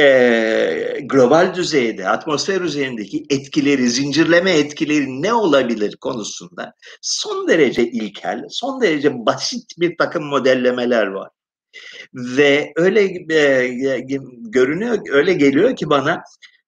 [0.00, 8.80] e, global düzeyde, atmosfer üzerindeki etkileri, zincirleme etkileri ne olabilir konusunda son derece ilkel, son
[8.80, 11.30] derece basit bir takım modellemeler var.
[12.14, 13.02] Ve öyle
[13.34, 13.68] e,
[14.40, 16.22] görünüyor, öyle geliyor ki bana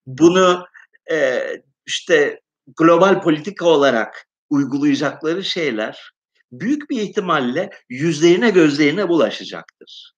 [0.07, 0.67] bunu
[1.11, 1.43] e,
[1.87, 2.41] işte
[2.79, 6.11] global politika olarak uygulayacakları şeyler
[6.53, 10.13] büyük bir ihtimalle yüzlerine gözlerine bulaşacaktır.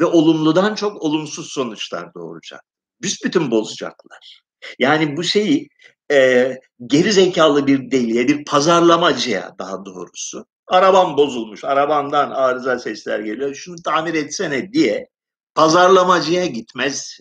[0.00, 2.64] Ve olumludan çok olumsuz sonuçlar doğuracak.
[3.02, 4.42] Büsbütün bozacaklar.
[4.78, 5.68] Yani bu şeyi
[6.10, 6.52] e,
[6.86, 13.76] geri zekalı bir deliye, bir pazarlamacıya daha doğrusu arabam bozulmuş, arabamdan arıza sesler geliyor, şunu
[13.82, 15.08] tamir etsene diye
[15.54, 17.18] pazarlamacıya gitmez.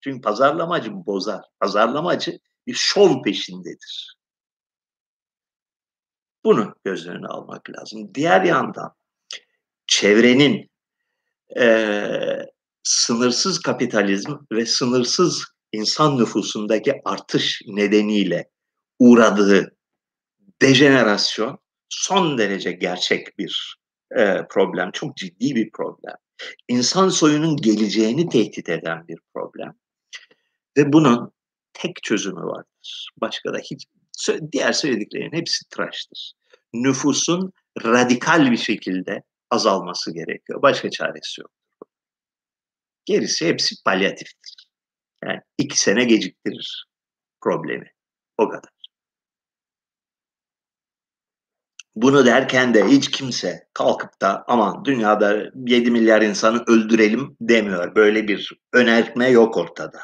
[0.00, 1.44] Çünkü pazarlamacı bozar.
[1.60, 4.13] Pazarlamacı bir şov peşindedir.
[6.44, 8.14] Bunu göz önüne almak lazım.
[8.14, 8.94] Diğer yandan
[9.86, 10.70] çevrenin
[11.60, 12.08] e,
[12.82, 18.48] sınırsız kapitalizm ve sınırsız insan nüfusundaki artış nedeniyle
[18.98, 19.76] uğradığı
[20.62, 23.78] dejenerasyon son derece gerçek bir
[24.16, 26.14] e, problem, çok ciddi bir problem.
[26.68, 29.74] İnsan soyunun geleceğini tehdit eden bir problem.
[30.76, 31.32] Ve bunun
[31.72, 33.10] tek çözümü vardır.
[33.20, 33.86] Başka da hiç
[34.52, 36.32] diğer söylediklerin hepsi tıraştır.
[36.72, 37.52] Nüfusun
[37.84, 40.62] radikal bir şekilde azalması gerekiyor.
[40.62, 41.50] Başka çaresi yok.
[43.04, 44.68] Gerisi hepsi palyatiftir.
[45.24, 46.86] Yani iki sene geciktirir
[47.40, 47.90] problemi.
[48.38, 48.70] O kadar.
[51.96, 57.94] Bunu derken de hiç kimse kalkıp da aman dünyada 7 milyar insanı öldürelim demiyor.
[57.94, 60.00] Böyle bir önerme yok ortada.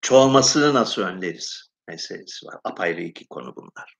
[0.00, 2.60] Çoğalmasını nasıl önleriz meselesi var.
[2.64, 3.96] Apayrı iki konu bunlar.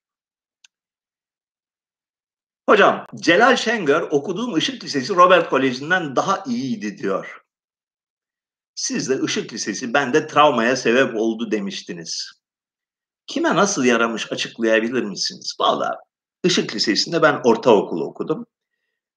[2.69, 7.43] Hocam Celal Şengör okuduğum Işık Lisesi Robert Koleji'nden daha iyiydi diyor.
[8.75, 12.33] Siz de Işık Lisesi bende travmaya sebep oldu demiştiniz.
[13.27, 15.57] Kime nasıl yaramış açıklayabilir misiniz?
[15.61, 15.97] Valla
[16.45, 18.47] Işık Lisesi'nde ben ortaokulu okudum.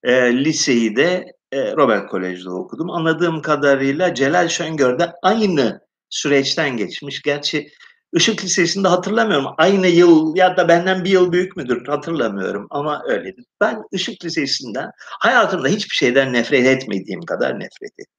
[0.04, 2.90] E, liseyi de e, Robert Kolej'de okudum.
[2.90, 7.22] Anladığım kadarıyla Celal Şengör de aynı süreçten geçmiş.
[7.22, 7.72] Gerçi
[8.14, 9.54] Işık Lisesi'nde hatırlamıyorum.
[9.58, 13.46] Aynı yıl ya da benden bir yıl büyük müdür hatırlamıyorum ama öyledir.
[13.62, 18.14] Ben Işık Lisesi'nden hayatımda hiçbir şeyden nefret etmediğim kadar nefret ettim.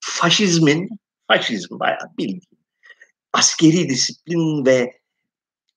[0.00, 0.88] Faşizmin,
[1.28, 2.60] faşizm bayağı bildiğim,
[3.32, 5.00] askeri disiplin ve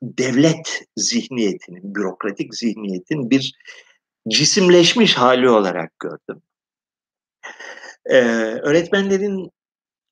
[0.02, 3.54] devlet zihniyetinin, bürokratik zihniyetin bir
[4.30, 6.42] cisimleşmiş hali olarak gördüm.
[8.06, 8.20] Ee,
[8.64, 9.52] öğretmenlerin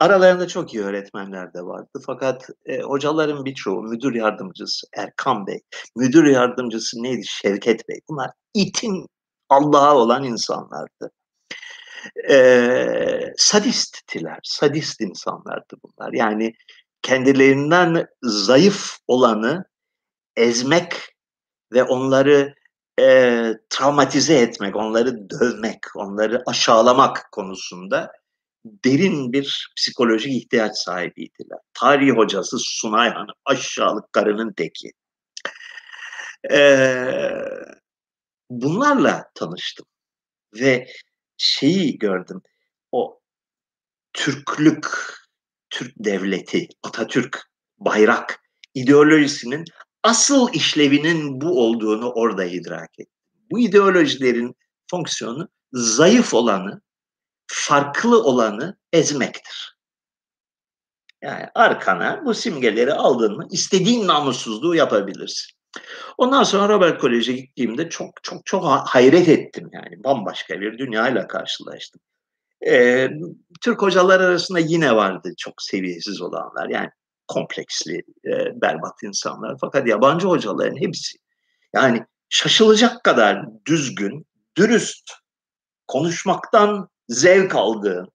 [0.02, 2.00] Aralarında çok iyi öğretmenler de vardı.
[2.06, 5.62] Fakat e, hocaların birçoğu, müdür yardımcısı Erkan Bey,
[5.96, 8.00] müdür yardımcısı neydi Şevket Bey.
[8.10, 9.08] Bunlar itin
[9.50, 11.12] Allah'a olan insanlardı.
[12.30, 16.14] E, sadisttiler, sadist insanlardı bunlar.
[16.14, 16.54] Yani
[17.02, 19.66] kendilerinden zayıf olanı
[20.36, 20.96] ezmek
[21.74, 22.56] ve onları
[23.00, 23.06] e,
[23.70, 28.12] travmatize etmek, onları dövmek, onları aşağılamak konusunda
[28.66, 31.60] derin bir psikolojik ihtiyaç sahibiydiler.
[31.74, 34.92] Tarih hocası Sunay Hanım aşağılık karının teki.
[36.52, 37.32] Ee,
[38.50, 39.86] bunlarla tanıştım
[40.54, 40.88] ve
[41.38, 42.42] şeyi gördüm.
[42.92, 43.20] O
[44.14, 44.88] Türklük,
[45.70, 48.40] Türk devleti, Atatürk, bayrak
[48.74, 49.66] ideolojisinin
[50.04, 53.16] asıl işlevinin bu olduğunu orada idrak ettim.
[53.52, 54.56] Bu ideolojilerin
[54.92, 56.82] fonksiyonu zayıf olanı
[57.52, 59.78] farklı olanı ezmektir.
[61.22, 65.58] Yani arkana bu simgeleri aldın mı istediğin namussuzluğu yapabilirsin.
[66.18, 72.02] Ondan sonra Robert Kolej'e gittiğimde çok çok çok hayret ettim yani bambaşka bir dünyayla karşılaştım.
[72.68, 73.10] Ee,
[73.62, 76.90] Türk hocalar arasında yine vardı çok seviyesiz olanlar yani
[77.28, 79.58] kompleksli, e, berbat insanlar.
[79.62, 81.18] Fakat yabancı hocaların hepsi
[81.76, 84.26] yani şaşılacak kadar düzgün,
[84.58, 85.12] dürüst,
[85.88, 88.12] konuşmaktan zevk aldığın,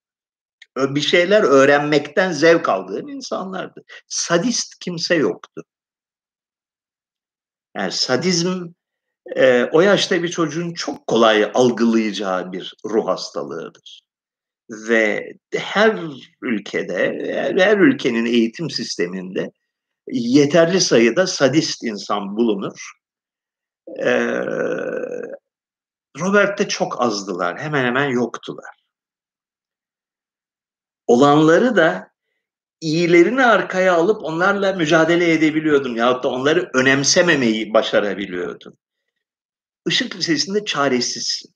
[0.77, 3.85] bir şeyler öğrenmekten zevk aldığın insanlardı.
[4.09, 5.63] Sadist kimse yoktu.
[7.77, 8.67] Yani sadizm
[9.37, 14.07] e, o yaşta bir çocuğun çok kolay algılayacağı bir ruh hastalığıdır.
[14.71, 15.99] Ve her
[16.43, 19.51] ülkede, her, her ülkenin eğitim sisteminde
[20.13, 22.93] yeterli sayıda sadist insan bulunur.
[23.99, 24.41] Ee,
[26.21, 28.76] Robert'te çok azdılar, hemen hemen yoktular.
[31.07, 32.11] Olanları da
[32.81, 38.79] iyilerini arkaya alıp onlarla mücadele edebiliyordun yahut da onları önemsememeyi başarabiliyordun.
[39.87, 41.55] Işık Lisesi'nde çaresizsin.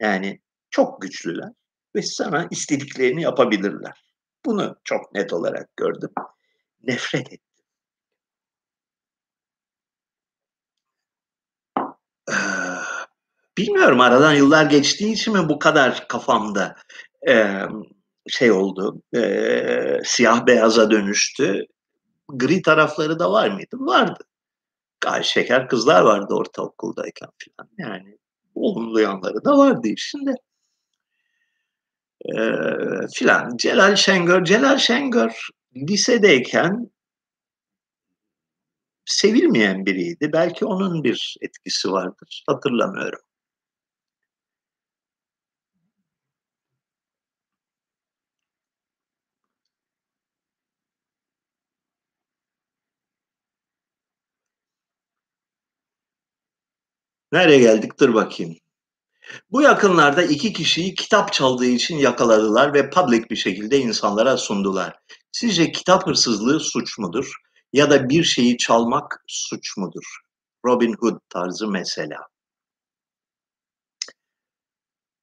[0.00, 0.40] Yani
[0.70, 1.50] çok güçlüler
[1.96, 4.04] ve sana istediklerini yapabilirler.
[4.44, 6.10] Bunu çok net olarak gördüm.
[6.82, 7.38] Nefret ettim.
[12.30, 12.34] Ee,
[13.58, 16.76] bilmiyorum aradan yıllar geçtiği için mi bu kadar kafamda
[17.28, 17.60] e,
[18.28, 21.66] şey oldu, e, siyah beyaza dönüştü.
[22.28, 23.76] Gri tarafları da var mıydı?
[23.78, 24.24] Vardı.
[25.00, 27.70] Gayet şeker kızlar vardı ortaokuldayken falan.
[27.78, 28.18] Yani
[28.54, 30.34] olumlu yanları da vardı işinde.
[32.24, 33.56] Ee, filan.
[33.56, 36.90] Celal Şengör, Celal Şengör lisedeyken
[39.04, 40.32] sevilmeyen biriydi.
[40.32, 42.44] Belki onun bir etkisi vardır.
[42.46, 43.20] Hatırlamıyorum.
[57.34, 58.00] Nereye geldik?
[58.00, 58.56] Dur bakayım.
[59.50, 64.98] Bu yakınlarda iki kişiyi kitap çaldığı için yakaladılar ve public bir şekilde insanlara sundular.
[65.32, 67.32] Sizce kitap hırsızlığı suç mudur?
[67.72, 70.04] Ya da bir şeyi çalmak suç mudur?
[70.66, 72.18] Robin Hood tarzı mesela.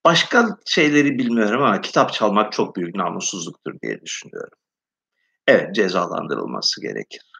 [0.05, 4.57] Başka şeyleri bilmiyorum ama kitap çalmak çok büyük namussuzluktur diye düşünüyorum.
[5.47, 7.30] Evet cezalandırılması gerekir.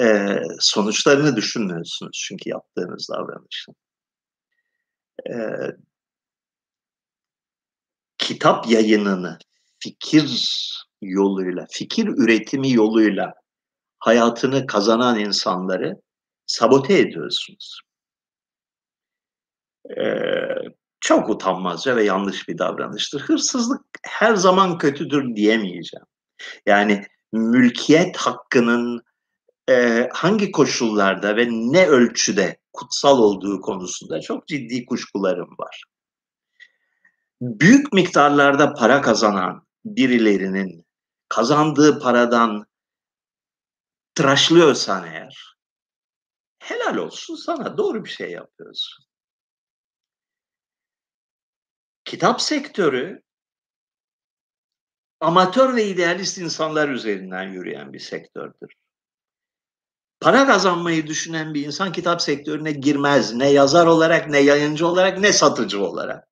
[0.00, 3.74] Ee, sonuçlarını düşünmüyorsunuz çünkü yaptığınız davranışın.
[5.30, 5.76] Ee,
[8.18, 9.38] kitap yayınını
[9.78, 10.48] fikir
[11.02, 13.34] yoluyla, fikir üretimi yoluyla
[13.98, 16.00] hayatını kazanan insanları
[16.46, 17.80] sabote ediyorsunuz.
[19.98, 20.22] Ee,
[21.00, 23.20] çok utanmazca ve yanlış bir davranıştır.
[23.20, 26.06] Hırsızlık her zaman kötüdür diyemeyeceğim.
[26.66, 29.02] Yani mülkiyet hakkının
[29.70, 35.84] e, hangi koşullarda ve ne ölçüde kutsal olduğu konusunda çok ciddi kuşkularım var.
[37.40, 40.86] Büyük miktarlarda para kazanan birilerinin
[41.28, 42.66] kazandığı paradan
[44.14, 45.56] tıraşlıyorsan eğer
[46.58, 49.04] helal olsun sana doğru bir şey yapıyorsun.
[52.04, 53.22] Kitap sektörü
[55.20, 58.74] amatör ve idealist insanlar üzerinden yürüyen bir sektördür
[60.22, 63.34] para kazanmayı düşünen bir insan kitap sektörüne girmez.
[63.34, 66.28] Ne yazar olarak, ne yayıncı olarak, ne satıcı olarak.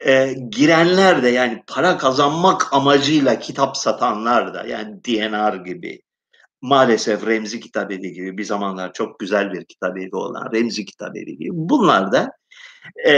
[0.00, 6.02] E, girenler de yani para kazanmak amacıyla kitap satanlar da yani DNR gibi
[6.62, 12.12] maalesef Remzi Kitabevi gibi bir zamanlar çok güzel bir kitabevi olan Remzi Kitabevi gibi bunlar
[12.12, 12.32] da
[13.06, 13.12] e,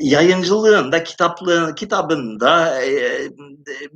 [0.00, 3.28] yayıncılığında, kitaplığın, kitabında, e,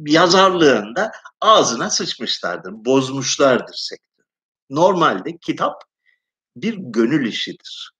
[0.07, 4.08] yazarlığında ağzına sıçmışlardır, bozmuşlardır sektör.
[4.71, 5.83] Normalde kitap
[6.57, 7.91] bir gönül işidir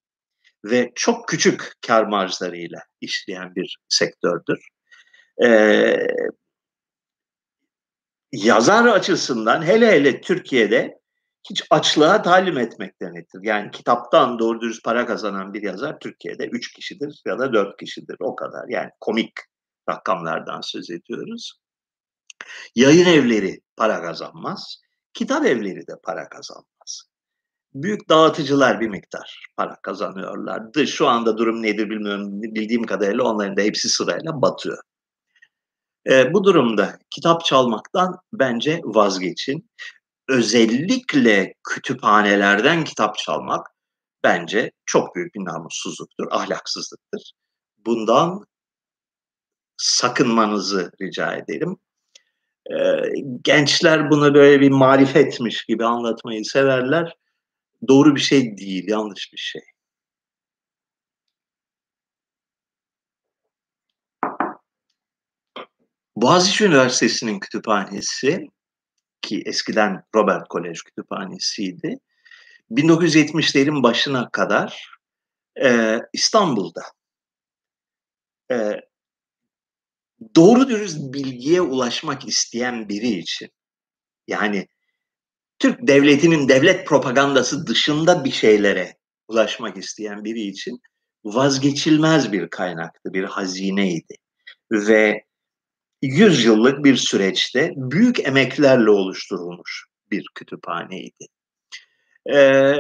[0.65, 4.69] ve çok küçük kar marjlarıyla işleyen bir sektördür.
[5.45, 6.07] Ee,
[8.33, 10.99] yazar açısından hele hele Türkiye'de
[11.51, 13.41] hiç açlığa talim etmek demektir.
[13.43, 18.17] Yani kitaptan doğru dürüst para kazanan bir yazar Türkiye'de üç kişidir ya da dört kişidir
[18.21, 18.69] o kadar.
[18.69, 19.33] Yani komik
[19.91, 21.61] rakamlardan söz ediyoruz.
[22.75, 24.81] Yayın evleri para kazanmaz.
[25.15, 27.03] Kitap evleri de para kazanmaz.
[27.75, 30.87] Büyük dağıtıcılar bir miktar para kazanıyorlardı.
[30.87, 32.43] Şu anda durum nedir bilmiyorum.
[32.43, 34.79] Bildiğim kadarıyla onların da hepsi sırayla batıyor.
[36.11, 39.71] E, bu durumda kitap çalmaktan bence vazgeçin.
[40.29, 43.67] Özellikle kütüphanelerden kitap çalmak
[44.25, 47.33] bence çok büyük bir namussuzluktur, ahlaksızlıktır.
[47.79, 48.45] Bundan
[49.77, 51.77] sakınmanızı rica ederim
[53.43, 57.17] gençler bunu böyle bir marifetmiş gibi anlatmayı severler.
[57.89, 59.63] Doğru bir şey değil, yanlış bir şey.
[66.17, 68.47] Boğaziçi Üniversitesi'nin kütüphanesi
[69.23, 71.99] ki eskiden Robert Kolej Kütüphanesi'ydi.
[72.71, 74.99] 1970'lerin başına kadar
[75.63, 76.83] e, İstanbul'da
[78.51, 78.81] e,
[80.37, 83.49] doğru dürüst bilgiye ulaşmak isteyen biri için
[84.29, 84.69] yani
[85.59, 88.97] Türk devletinin devlet propagandası dışında bir şeylere
[89.29, 90.81] ulaşmak isteyen biri için
[91.25, 94.15] vazgeçilmez bir kaynaktı, bir hazineydi.
[94.73, 95.25] Ve
[96.03, 101.27] 100 yıllık bir süreçte büyük emeklerle oluşturulmuş bir kütüphaneydi.
[102.35, 102.75] Ee,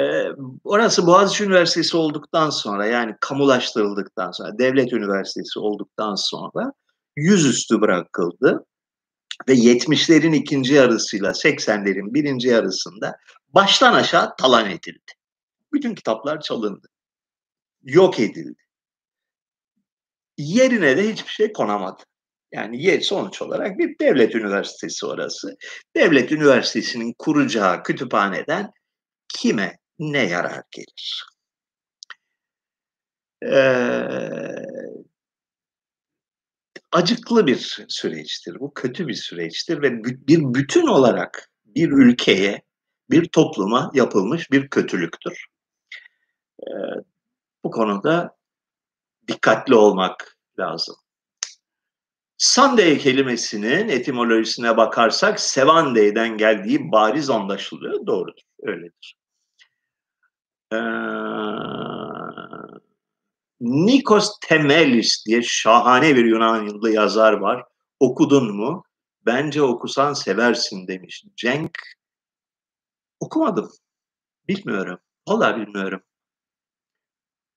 [0.64, 6.72] orası Boğaziçi Üniversitesi olduktan sonra yani kamulaştırıldıktan sonra, devlet üniversitesi olduktan sonra
[7.18, 8.66] yüzüstü bırakıldı
[9.48, 13.16] ve 70'lerin ikinci yarısıyla 80'lerin birinci yarısında
[13.48, 15.12] baştan aşağı talan edildi.
[15.72, 16.88] Bütün kitaplar çalındı.
[17.82, 18.62] Yok edildi.
[20.38, 22.02] Yerine de hiçbir şey konamadı.
[22.52, 25.56] Yani yer sonuç olarak bir devlet üniversitesi orası.
[25.96, 28.70] Devlet üniversitesinin kuracağı kütüphaneden
[29.28, 31.26] kime ne yarar gelir?
[33.42, 34.77] Ee,
[36.92, 38.60] acıklı bir süreçtir.
[38.60, 42.62] Bu kötü bir süreçtir ve bir bütün olarak bir ülkeye,
[43.10, 45.46] bir topluma yapılmış bir kötülüktür.
[46.62, 46.70] Ee,
[47.64, 48.36] bu konuda
[49.28, 50.96] dikkatli olmak lazım.
[52.38, 58.06] Sunday kelimesinin etimolojisine bakarsak Sevandey'den geldiği bariz anlaşılıyor.
[58.06, 59.16] Doğrudur, öyledir.
[60.72, 60.76] Ee,
[63.60, 67.64] Nikos Temelis diye şahane bir Yunanlı yazar var.
[68.00, 68.84] Okudun mu?
[69.26, 71.24] Bence okusan seversin demiş.
[71.36, 71.78] Cenk
[73.20, 73.70] okumadım.
[74.48, 74.98] Bilmiyorum.
[75.28, 76.02] Valla bilmiyorum.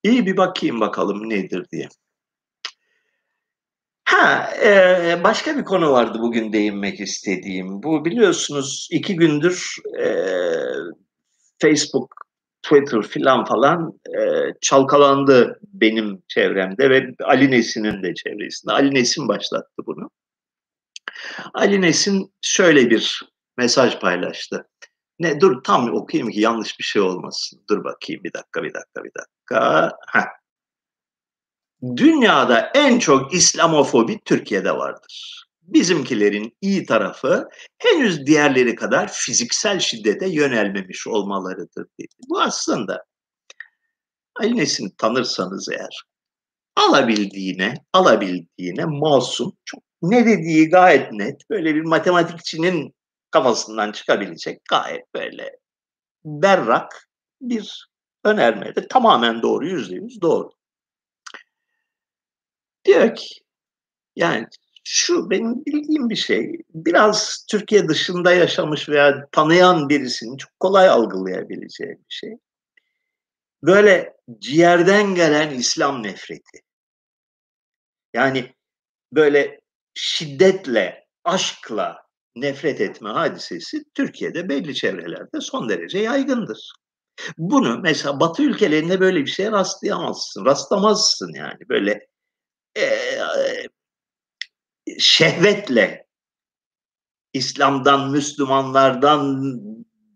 [0.04, 1.90] İyi bir bakayım bakalım nedir diye.
[4.06, 7.84] Ha, e, başka bir konu vardı bugün değinmek istediğim.
[7.84, 10.06] Bu biliyorsunuz iki gündür e,
[11.62, 12.16] Facebook,
[12.64, 14.22] Twitter filan falan e,
[14.62, 18.74] çalkalandı benim çevremde ve Ali Nesin'in de çevresinde.
[18.74, 20.10] Ali Nesin başlattı bunu.
[21.54, 23.22] Ali Nesin şöyle bir
[23.58, 24.68] mesaj paylaştı.
[25.20, 27.62] Ne dur tam okuyayım ki yanlış bir şey olmasın.
[27.70, 29.92] Dur bakayım bir dakika bir dakika bir dakika.
[30.08, 30.26] Heh.
[31.96, 35.41] Dünyada en çok İslamofobi Türkiye'de vardır.
[35.74, 42.16] Bizimkilerin iyi tarafı henüz diğerleri kadar fiziksel şiddete yönelmemiş olmalarıdır dedi.
[42.30, 43.06] Bu aslında
[44.36, 46.04] Ali Nesin tanırsanız eğer
[46.76, 52.96] alabildiğine, alabildiğine masum, çok ne dediği gayet net, böyle bir matematikçinin
[53.32, 55.52] kafasından çıkabilecek gayet böyle
[56.26, 57.10] berrak
[57.42, 57.90] bir
[58.24, 60.50] önerme de tamamen doğru, yüzde yüz doğru.
[62.86, 63.36] Diyor ki
[64.16, 64.48] yani
[64.84, 71.90] şu benim bildiğim bir şey biraz Türkiye dışında yaşamış veya tanıyan birisinin çok kolay algılayabileceği
[71.90, 72.38] bir şey.
[73.64, 76.62] Böyle ciğerden gelen İslam nefreti.
[78.14, 78.54] Yani
[79.14, 79.62] böyle
[79.94, 81.98] şiddetle, aşkla
[82.36, 86.74] nefret etme hadisesi Türkiye'de belli çevrelerde son derece yaygındır.
[87.38, 92.08] Bunu mesela Batı ülkelerinde böyle bir şeye rastlayamazsın, rastlamazsın yani böyle
[92.78, 92.86] e,
[95.00, 96.08] şehvetle
[97.34, 99.42] İslam'dan, Müslümanlardan,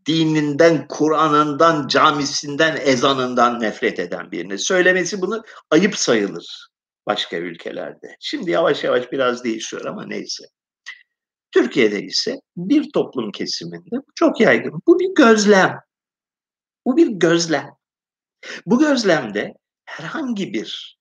[0.05, 4.57] dininden, Kur'an'ından, camisinden, ezanından nefret eden birine.
[4.57, 6.67] Söylemesi bunu ayıp sayılır
[7.07, 8.17] başka ülkelerde.
[8.19, 10.43] Şimdi yavaş yavaş biraz değişiyor ama neyse.
[11.51, 14.81] Türkiye'de ise bir toplum kesiminde çok yaygın.
[14.87, 15.79] Bu bir gözlem.
[16.85, 17.69] Bu bir gözlem.
[18.65, 19.53] Bu gözlemde
[19.85, 20.99] herhangi bir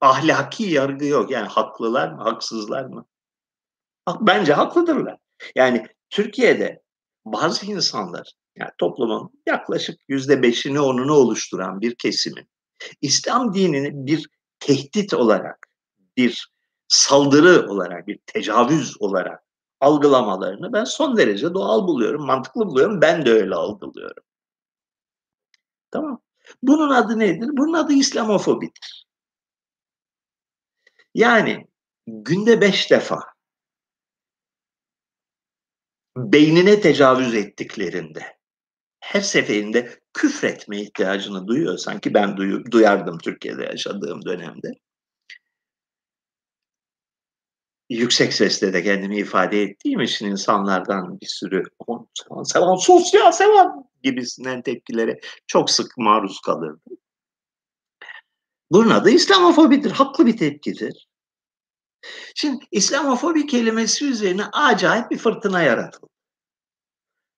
[0.00, 1.30] ahlaki yargı yok.
[1.30, 3.06] Yani haklılar mı, haksızlar mı?
[4.20, 5.16] Bence haklıdırlar.
[5.54, 6.82] Yani Türkiye'de
[7.24, 12.48] bazı insanlar, yani toplumun yaklaşık yüzde beşini onunu oluşturan bir kesimin
[13.00, 14.28] İslam dinini bir
[14.60, 15.66] tehdit olarak,
[16.16, 16.48] bir
[16.88, 19.44] saldırı olarak, bir tecavüz olarak
[19.80, 23.00] algılamalarını ben son derece doğal buluyorum, mantıklı buluyorum.
[23.00, 24.24] Ben de öyle algılıyorum.
[25.90, 26.20] Tamam.
[26.62, 27.48] Bunun adı nedir?
[27.52, 29.06] Bunun adı İslamofobidir.
[31.14, 31.66] Yani
[32.06, 33.33] günde beş defa
[36.16, 38.36] beynine tecavüz ettiklerinde
[39.00, 41.78] her seferinde küfretme ihtiyacını duyuyor.
[41.78, 44.68] Sanki ben duyu, duyardım Türkiye'de yaşadığım dönemde.
[47.90, 51.62] Yüksek sesle de kendimi ifade ettiğim için insanlardan bir sürü
[52.14, 56.98] sevan, sevan sus ya sevan gibisinden tepkilere çok sık maruz kalırdım.
[58.70, 59.90] Bunun adı İslamofobidir.
[59.90, 61.08] Haklı bir tepkidir.
[62.34, 66.12] Şimdi İslamofobi kelimesi üzerine acayip bir fırtına yaratıldı.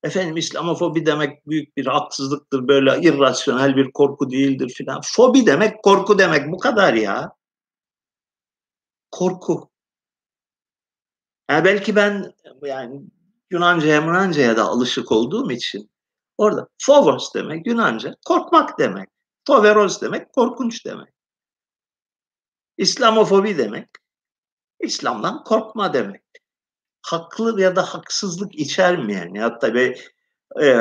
[0.03, 5.01] Efendim İslamofobi demek büyük bir haksızlıktır, böyle irrasyonel bir korku değildir filan.
[5.05, 7.33] Fobi demek korku demek bu kadar ya.
[9.11, 9.71] Korku.
[11.51, 13.03] Yani belki ben yani
[13.51, 15.91] Yunanca'ya Yunanca'ya da alışık olduğum için
[16.39, 19.09] Orada phobos demek Yunanca korkmak demek.
[19.45, 21.14] Toveros demek korkunç demek.
[22.79, 23.89] İslamofobi demek
[24.81, 26.22] İslam'dan korkma demek.
[27.03, 29.97] Haklı ya da haksızlık içermeyen ya tabi
[30.62, 30.74] e,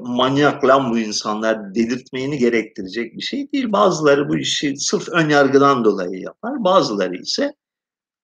[0.00, 3.72] manyak lan bu insanlar dedirtmeyini gerektirecek bir şey değil.
[3.72, 6.64] Bazıları bu işi sırf ön yargıdan dolayı yapar.
[6.64, 7.54] Bazıları ise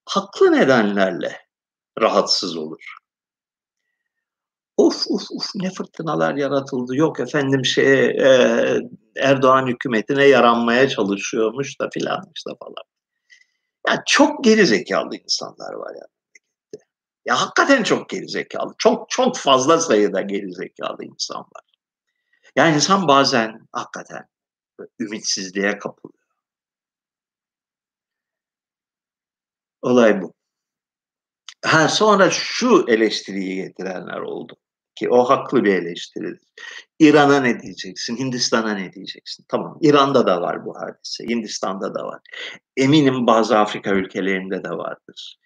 [0.04, 1.36] haklı nedenlerle
[2.00, 2.96] rahatsız olur.
[4.76, 6.96] Of of of ne fırtınalar yaratıldı.
[6.96, 8.80] Yok efendim şey e,
[9.16, 12.84] Erdoğan hükümetine yaranmaya çalışıyormuş da filanmış da falan.
[13.88, 16.06] Ya çok geri zekalı insanlar var ya.
[17.24, 18.74] Ya hakikaten çok geri zekalı.
[18.78, 21.64] Çok çok fazla sayıda geri zekalı insan var.
[22.56, 24.28] Yani insan bazen hakikaten
[25.00, 26.20] ümitsizliğe kapılıyor.
[29.82, 30.34] Olay bu.
[31.64, 34.56] Ha sonra şu eleştiriyi getirenler oldu
[35.00, 36.48] ki o haklı bir eleştiridir.
[36.98, 38.16] İran'a ne diyeceksin?
[38.16, 39.44] Hindistan'a ne diyeceksin?
[39.48, 41.24] Tamam İran'da da var bu hadise.
[41.24, 42.20] Hindistan'da da var.
[42.76, 45.38] Eminim bazı Afrika ülkelerinde de vardır.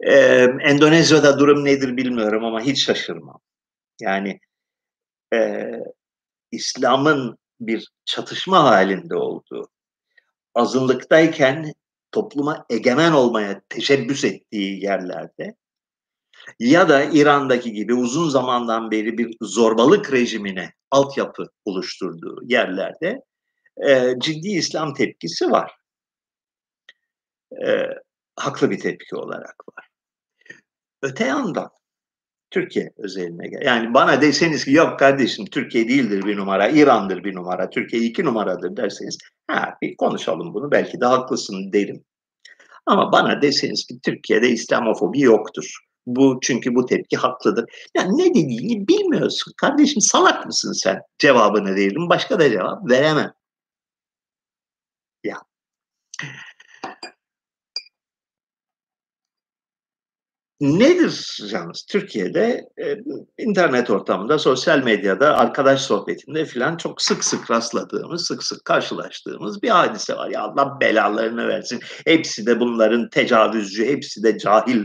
[0.00, 3.40] Ee, Endonezya'da durum nedir bilmiyorum ama hiç şaşırmam.
[4.00, 4.40] Yani
[5.34, 5.70] e,
[6.52, 9.68] İslam'ın bir çatışma halinde olduğu,
[10.54, 11.72] azınlıktayken
[12.12, 15.56] topluma egemen olmaya teşebbüs ettiği yerlerde
[16.58, 23.22] ya da İran'daki gibi uzun zamandan beri bir zorbalık rejimine altyapı oluşturduğu yerlerde
[23.88, 25.72] e, ciddi İslam tepkisi var.
[27.66, 27.86] E,
[28.36, 29.88] haklı bir tepki olarak var.
[31.02, 31.70] Öte yandan
[32.50, 33.62] Türkiye özeline gel.
[33.62, 38.24] Yani bana deseniz ki yok kardeşim Türkiye değildir bir numara, İran'dır bir numara, Türkiye iki
[38.24, 42.04] numaradır derseniz ha bir konuşalım bunu belki de haklısın derim.
[42.86, 45.78] Ama bana deseniz ki Türkiye'de İslamofobi yoktur.
[46.06, 47.64] Bu çünkü bu tepki haklıdır.
[47.96, 49.52] Yani ne dediğini bilmiyorsun.
[49.56, 51.00] Kardeşim salak mısın sen?
[51.18, 52.08] Cevabını veririm.
[52.08, 53.32] Başka da cevap veremem.
[55.24, 55.36] Ya.
[60.60, 62.96] Nedir yalnız Türkiye'de e,
[63.38, 69.68] internet ortamında, sosyal medyada, arkadaş sohbetinde filan çok sık sık rastladığımız, sık sık karşılaştığımız bir
[69.68, 70.30] hadise var.
[70.30, 71.80] Ya Allah belalarını versin.
[72.04, 74.84] Hepsi de bunların tecavüzcü, hepsi de cahil.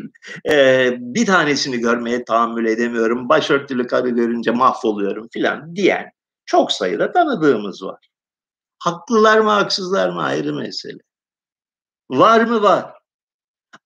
[0.52, 3.30] E, bir tanesini görmeye tahammül edemiyorum.
[3.30, 6.12] Başörtülü karı görünce mahvoluyorum filan diyen
[6.46, 8.08] çok sayıda tanıdığımız var.
[8.80, 11.00] Haklılar mı haksızlar mı ayrı mesele.
[12.10, 13.01] Var mı var.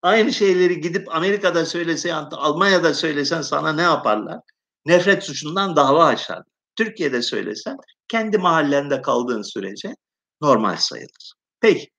[0.02, 4.40] Aynı şeyleri gidip Amerika'da söylesen, Almanya'da söylesen sana ne yaparlar?
[4.86, 6.44] Nefret suçundan dava açar.
[6.76, 7.78] Türkiye'de söylesen
[8.08, 9.96] kendi mahallende kaldığın sürece
[10.42, 11.34] normal sayılır.
[11.60, 11.90] Peki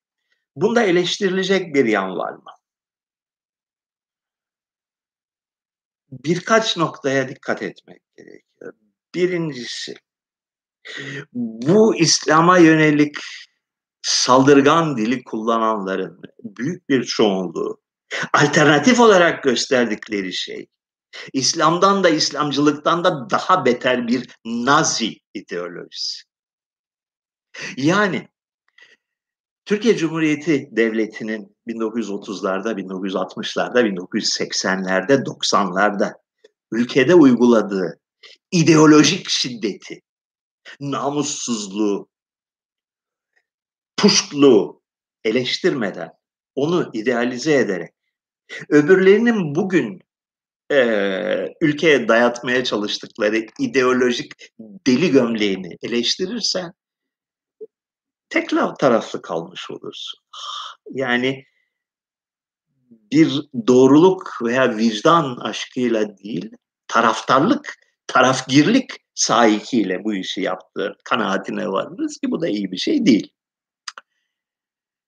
[0.56, 2.50] bunda eleştirilecek bir yan var mı?
[6.10, 8.72] Birkaç noktaya dikkat etmek gerekiyor.
[9.14, 9.94] Birincisi
[11.32, 13.16] bu İslam'a yönelik
[14.06, 17.80] saldırgan dili kullananların büyük bir çoğunluğu
[18.32, 20.66] alternatif olarak gösterdikleri şey
[21.32, 26.22] İslam'dan da İslamcılıktan da daha beter bir Nazi ideolojisi.
[27.76, 28.28] Yani
[29.64, 36.12] Türkiye Cumhuriyeti Devleti'nin 1930'larda, 1960'larda, 1980'lerde, 90'larda
[36.72, 38.00] ülkede uyguladığı
[38.50, 40.00] ideolojik şiddeti,
[40.80, 42.08] namussuzluğu,
[43.96, 44.82] puştluğu
[45.24, 46.12] eleştirmeden,
[46.54, 47.94] onu idealize ederek,
[48.68, 50.00] öbürlerinin bugün
[50.72, 56.72] e, ülkeye dayatmaya çalıştıkları ideolojik deli gömleğini eleştirirsen
[58.28, 60.20] tek taraflı kalmış olursun.
[60.90, 61.44] Yani
[62.90, 66.50] bir doğruluk veya vicdan aşkıyla değil,
[66.88, 67.74] taraftarlık,
[68.06, 73.32] tarafgirlik sahikiyle bu işi yaptığı kanaatine varırız ki bu da iyi bir şey değil.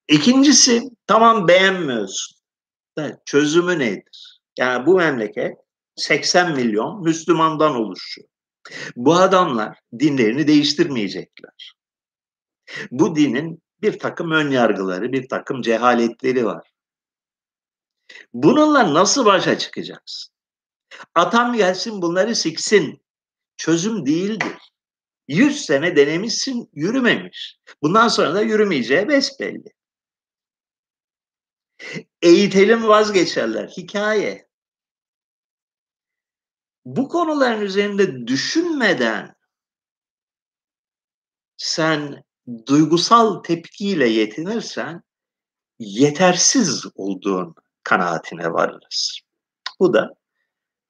[0.09, 2.39] İkincisi tamam beğenmiyorsun.
[3.25, 4.41] Çözümü nedir?
[4.59, 5.57] Yani bu memleket
[5.97, 8.29] 80 milyon Müslümandan oluşuyor.
[8.97, 11.75] Bu adamlar dinlerini değiştirmeyecekler.
[12.91, 16.71] Bu dinin bir takım ön yargıları, bir takım cehaletleri var.
[18.33, 20.35] Bununla nasıl başa çıkacaksın?
[21.15, 23.03] Atam gelsin bunları siksin.
[23.57, 24.73] Çözüm değildir.
[25.29, 27.59] Yüz sene denemişsin, yürümemiş.
[27.83, 29.78] Bundan sonra da yürümeyeceği besbelli.
[32.23, 33.69] Eğitelim vazgeçerler.
[33.69, 34.49] Hikaye.
[36.85, 39.35] Bu konuların üzerinde düşünmeden
[41.57, 42.25] sen
[42.67, 45.03] duygusal tepkiyle yetinirsen
[45.79, 49.21] yetersiz olduğun kanaatine varırız.
[49.81, 50.15] Bu da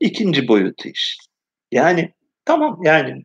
[0.01, 1.19] ikinci boyutu iş.
[1.73, 2.15] Yani
[2.45, 3.25] tamam yani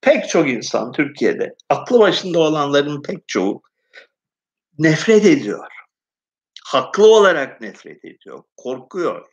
[0.00, 3.62] pek çok insan Türkiye'de, aklı başında olanların pek çoğu
[4.78, 5.66] nefret ediyor.
[6.64, 9.26] Haklı olarak nefret ediyor, korkuyor.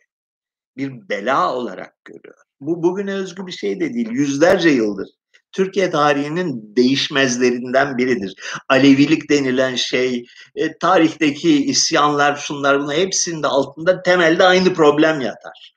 [0.76, 2.38] Bir bela olarak görüyor.
[2.60, 4.10] Bu bugüne özgü bir şey de değil.
[4.10, 5.08] Yüzlerce yıldır
[5.52, 8.34] Türkiye tarihinin değişmezlerinden biridir.
[8.68, 15.74] Alevilik denilen şey, e, tarihteki isyanlar, şunlar bunlar hepsinde altında temelde aynı problem yatar.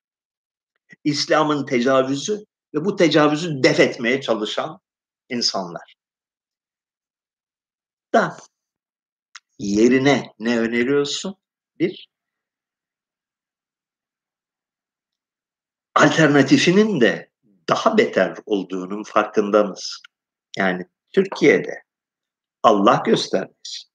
[1.03, 4.80] İslam'ın tecavüzü ve bu tecavüzü def etmeye çalışan
[5.30, 5.95] insanlar.
[8.13, 8.38] Da
[9.59, 11.35] yerine ne öneriyorsun?
[11.79, 12.09] Bir,
[15.95, 17.29] alternatifinin de
[17.69, 20.01] daha beter olduğunun farkında mısın?
[20.57, 21.83] Yani Türkiye'de
[22.63, 23.89] Allah göstermesin.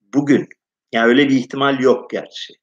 [0.00, 0.48] Bugün,
[0.92, 2.54] yani öyle bir ihtimal yok gerçi.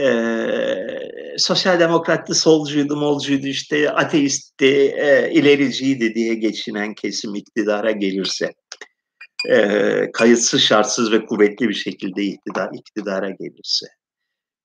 [0.00, 8.54] Ee, sosyal demokrattı, solcuydu, molcuydu, işte ateistti, e, ilericiydi diye geçinen kesim iktidara gelirse,
[9.48, 13.86] e, kayıtsız, şartsız ve kuvvetli bir şekilde iktidar, iktidara gelirse,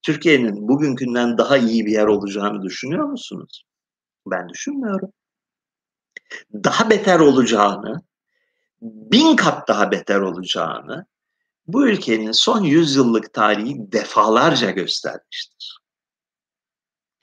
[0.01, 3.63] Türkiye'nin bugünkünden daha iyi bir yer olacağını düşünüyor musunuz?
[4.27, 5.13] Ben düşünmüyorum.
[6.53, 8.01] Daha beter olacağını,
[8.81, 11.05] bin kat daha beter olacağını
[11.67, 15.79] bu ülkenin son yüzyıllık tarihi defalarca göstermiştir.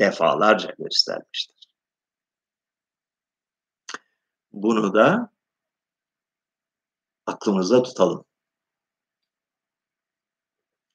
[0.01, 1.69] Defalarca göstermiştir.
[4.53, 5.33] Bunu da
[7.27, 8.25] aklımızda tutalım.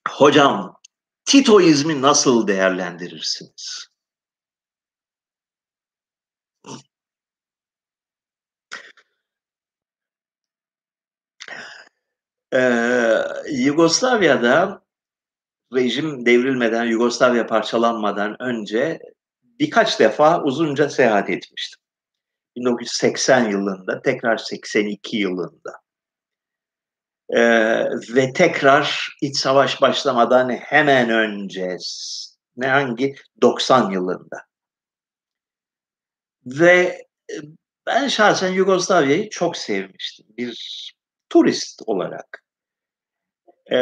[0.10, 0.78] Hocam,
[1.26, 3.88] Titoizmi nasıl değerlendirirsiniz?
[12.54, 13.20] Ee,
[13.52, 14.86] Yugoslavya'da
[15.76, 19.00] rejim devrilmeden, Yugoslavya parçalanmadan önce
[19.44, 21.82] birkaç defa uzunca seyahat etmiştim.
[22.56, 25.87] 1980 yılında, tekrar 82 yılında.
[27.30, 31.78] Ee, ve tekrar iç savaş başlamadan hemen önce
[32.58, 34.48] ne hangi 90 yılında.
[36.46, 37.36] Ve e,
[37.86, 40.26] ben şahsen Yugoslavya'yı çok sevmiştim.
[40.38, 40.94] Bir
[41.30, 42.44] turist olarak.
[43.72, 43.78] Ee,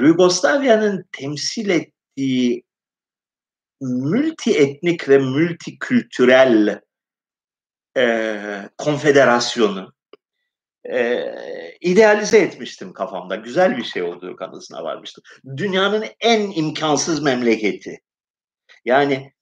[0.00, 2.64] Yugoslavya'nın temsil ettiği
[3.80, 6.80] multi etnik ve multikültürel
[7.96, 9.93] e, konfederasyonu
[10.90, 11.24] e,
[11.80, 13.36] idealize etmiştim kafamda.
[13.36, 15.24] Güzel bir şey olduğu kanısına varmıştım.
[15.56, 18.00] Dünyanın en imkansız memleketi.
[18.84, 19.32] Yani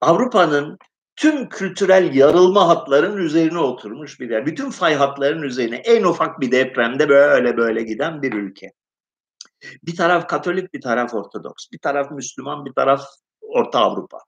[0.00, 0.78] Avrupa'nın
[1.16, 4.46] tüm kültürel yarılma hatların üzerine oturmuş bir yer.
[4.46, 8.72] Bütün fay hatların üzerine en ufak bir depremde böyle böyle giden bir ülke.
[9.82, 13.04] Bir taraf Katolik, bir taraf Ortodoks, bir taraf Müslüman, bir taraf
[13.40, 14.18] Orta Avrupa.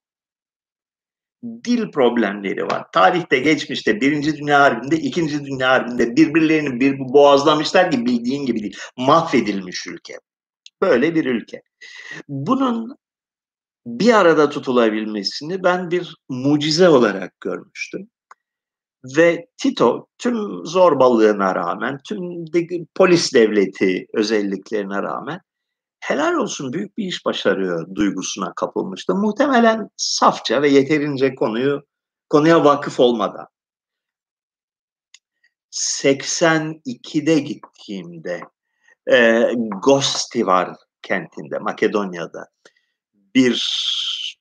[1.65, 2.85] Dil problemleri var.
[2.93, 8.77] Tarihte, geçmişte, Birinci Dünya Harbi'nde, İkinci Dünya Harbi'nde birbirlerini bir boğazlamışlar ki bildiğin gibi değil.
[8.97, 10.15] Mahvedilmiş ülke.
[10.83, 11.63] Böyle bir ülke.
[12.29, 12.97] Bunun
[13.87, 18.09] bir arada tutulabilmesini ben bir mucize olarak görmüştüm.
[19.17, 22.21] Ve Tito tüm zorbalığına rağmen, tüm
[22.53, 25.41] de, polis devleti özelliklerine rağmen
[26.03, 29.15] helal olsun büyük bir iş başarıyor duygusuna kapılmıştı.
[29.15, 31.83] Muhtemelen safça ve yeterince konuyu
[32.31, 33.47] konuya vakıf olmadan.
[35.71, 38.41] 82'de gittiğimde
[39.13, 39.47] e,
[39.83, 40.71] Gostivar
[41.03, 42.47] kentinde Makedonya'da
[43.35, 43.73] bir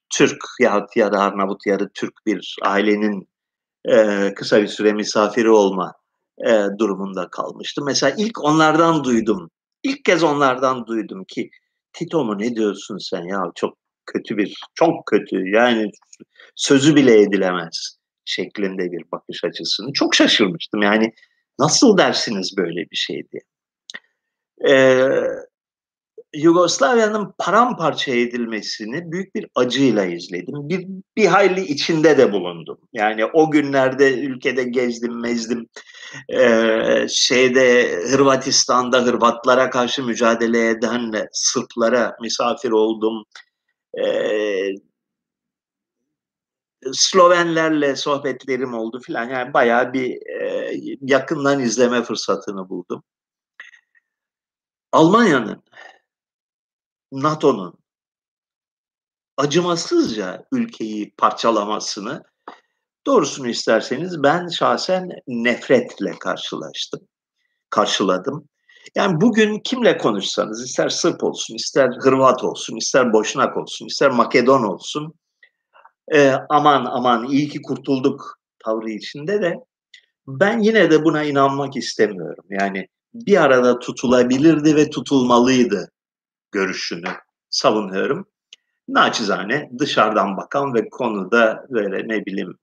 [0.09, 3.29] Türk ya, ya da Arnavut ya da Türk bir ailenin
[3.85, 5.93] e, kısa bir süre misafiri olma
[6.47, 7.85] e, durumunda kalmıştım.
[7.85, 9.51] Mesela ilk onlardan duydum.
[9.83, 11.49] İlk kez onlardan duydum ki
[11.93, 15.91] Tito mu ne diyorsun sen ya çok kötü bir çok kötü yani
[16.55, 20.81] sözü bile edilemez şeklinde bir bakış açısını çok şaşırmıştım.
[20.81, 21.13] Yani
[21.59, 23.41] nasıl dersiniz böyle bir şey diye.
[24.69, 25.09] Ee,
[26.33, 30.69] Yugoslavya'nın paramparça edilmesini büyük bir acıyla izledim.
[30.69, 32.77] Bir, bir hayli içinde de bulundum.
[32.93, 35.69] Yani o günlerde ülkede gezdim, mezdim.
[36.29, 43.25] Ee, şeyde Hırvatistan'da Hırvatlara karşı mücadele eden Sırplara misafir oldum.
[44.03, 44.69] Ee,
[46.93, 49.29] Slovenlerle sohbetlerim oldu filan.
[49.29, 50.71] Yani bayağı bir e,
[51.01, 53.03] yakından izleme fırsatını buldum.
[54.91, 55.63] Almanya'nın
[57.11, 57.73] NATO'nun
[59.37, 62.23] acımasızca ülkeyi parçalamasını
[63.05, 67.01] doğrusunu isterseniz ben şahsen nefretle karşılaştım.
[67.69, 68.49] Karşıladım.
[68.95, 74.63] Yani bugün kimle konuşsanız ister Sırp olsun, ister Hırvat olsun, ister Boşnak olsun, ister Makedon
[74.63, 75.13] olsun
[76.13, 79.55] e, aman aman iyi ki kurtulduk tavrı içinde de
[80.27, 82.45] Ben yine de buna inanmak istemiyorum.
[82.49, 85.91] Yani bir arada tutulabilirdi ve tutulmalıydı
[86.51, 87.13] görüşünü
[87.49, 88.27] savunuyorum.
[88.87, 92.57] Naçizane dışarıdan bakan ve konuda böyle ne bileyim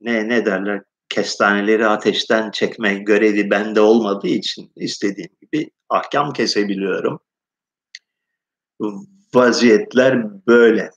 [0.00, 7.20] ne ne derler kestaneleri ateşten çekme görevi bende olmadığı için istediğim gibi ahkam kesebiliyorum.
[9.34, 10.90] Vaziyetler böyle.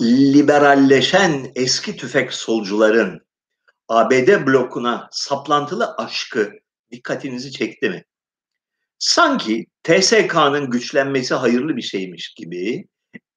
[0.00, 3.20] Liberalleşen eski tüfek solcuların
[3.88, 6.52] ABD blokuna saplantılı aşkı
[6.90, 8.04] dikkatinizi çekti mi?
[8.98, 12.84] Sanki TSK'nın güçlenmesi hayırlı bir şeymiş gibi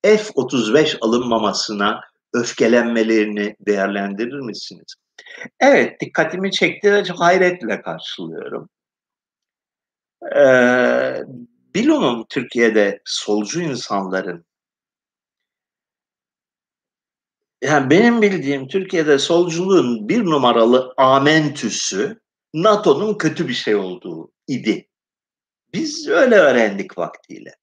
[0.04, 2.02] F-35 alınmamasına
[2.34, 4.96] öfkelenmelerini değerlendirir misiniz?
[5.60, 8.70] Evet, dikkatimi çekti ve çok hayretle karşılıyorum.
[10.36, 11.24] Ee,
[11.76, 14.46] bilumum Türkiye'de solcu insanların
[17.64, 22.22] yani benim bildiğim Türkiye'de solculuğun bir numaralı amentüsü
[22.54, 24.90] NATO'nun kötü bir şey olduğu idi.
[25.74, 27.56] Biz öyle öğrendik vaktiyle.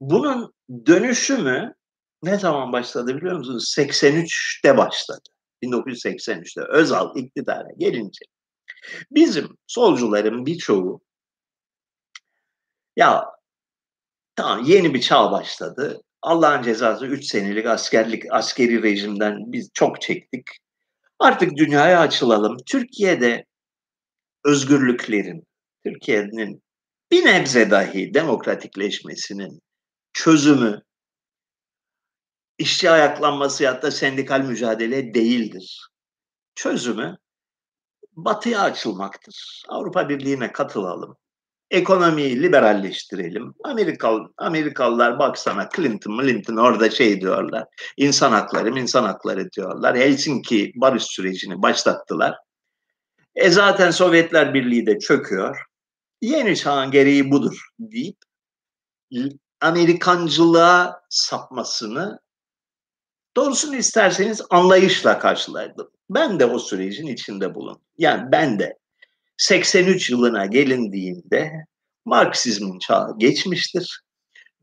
[0.00, 0.54] Bunun
[0.86, 1.74] dönüşümü
[2.22, 3.74] ne zaman başladı biliyor musunuz?
[3.78, 5.28] 83'te başladı.
[5.62, 8.24] 1983'te Özal iktidara gelince.
[9.10, 11.00] Bizim solcuların birçoğu
[12.96, 13.26] ya
[14.36, 16.02] tamam yeni bir çağ başladı.
[16.22, 20.46] Allah'ın cezası 3 senelik askerlik askeri rejimden biz çok çektik.
[21.18, 22.56] Artık dünyaya açılalım.
[22.66, 23.44] Türkiye'de
[24.44, 25.46] özgürlüklerin,
[25.84, 26.62] Türkiye'nin
[27.10, 29.60] bir nebze dahi demokratikleşmesinin
[30.12, 30.82] çözümü
[32.58, 35.88] işçi ayaklanması ya da sendikal mücadele değildir.
[36.54, 37.16] Çözümü
[38.12, 39.62] batıya açılmaktır.
[39.68, 41.16] Avrupa Birliği'ne katılalım
[41.72, 43.54] ekonomiyi liberalleştirelim.
[43.64, 47.64] Amerikalı, Amerikalılar baksana Clinton, Clinton orada şey diyorlar.
[47.96, 49.96] İnsan hakları, insan hakları diyorlar.
[49.96, 52.36] Helsinki barış sürecini başlattılar.
[53.34, 55.62] E zaten Sovyetler Birliği de çöküyor.
[56.20, 58.16] Yeni çağın gereği budur deyip
[59.60, 62.18] Amerikancılığa sapmasını
[63.36, 65.90] doğrusunu isterseniz anlayışla karşıladım.
[66.10, 67.82] Ben de o sürecin içinde bulun.
[67.98, 68.78] Yani ben de
[69.42, 71.52] 83 yılına gelindiğinde
[72.04, 74.00] Marksizmin çağı geçmiştir.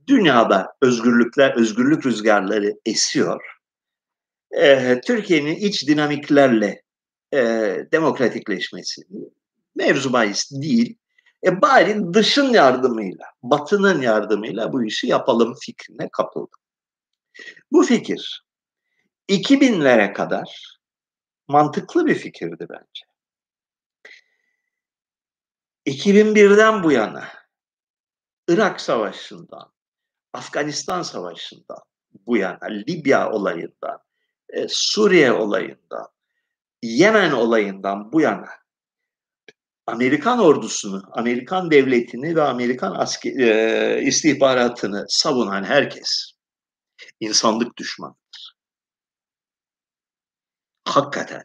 [0.08, 3.42] Dünyada özgürlükler, özgürlük rüzgarları esiyor.
[4.52, 6.82] Ee, Türkiye'nin iç dinamiklerle
[7.34, 7.40] e,
[7.92, 9.02] demokratikleşmesi
[9.76, 10.98] mevzu bahis değil.
[11.46, 16.60] E bari dışın yardımıyla, batının yardımıyla bu işi yapalım fikrine kapıldım.
[17.72, 18.46] Bu fikir
[19.30, 20.78] 2000'lere kadar
[21.48, 23.09] mantıklı bir fikirdi bence.
[25.86, 27.28] 2001'den bu yana
[28.48, 29.74] Irak Savaşı'ndan,
[30.34, 31.84] Afganistan Savaşı'ndan
[32.28, 34.00] bu yana, Libya olayından,
[34.50, 36.08] e, Suriye olayından,
[36.84, 38.50] Yemen olayından bu yana
[39.88, 46.32] Amerikan ordusunu, Amerikan devletini ve Amerikan asker, e, istihbaratını savunan herkes
[47.20, 48.56] insanlık düşmanıdır.
[50.86, 51.44] Hakikaten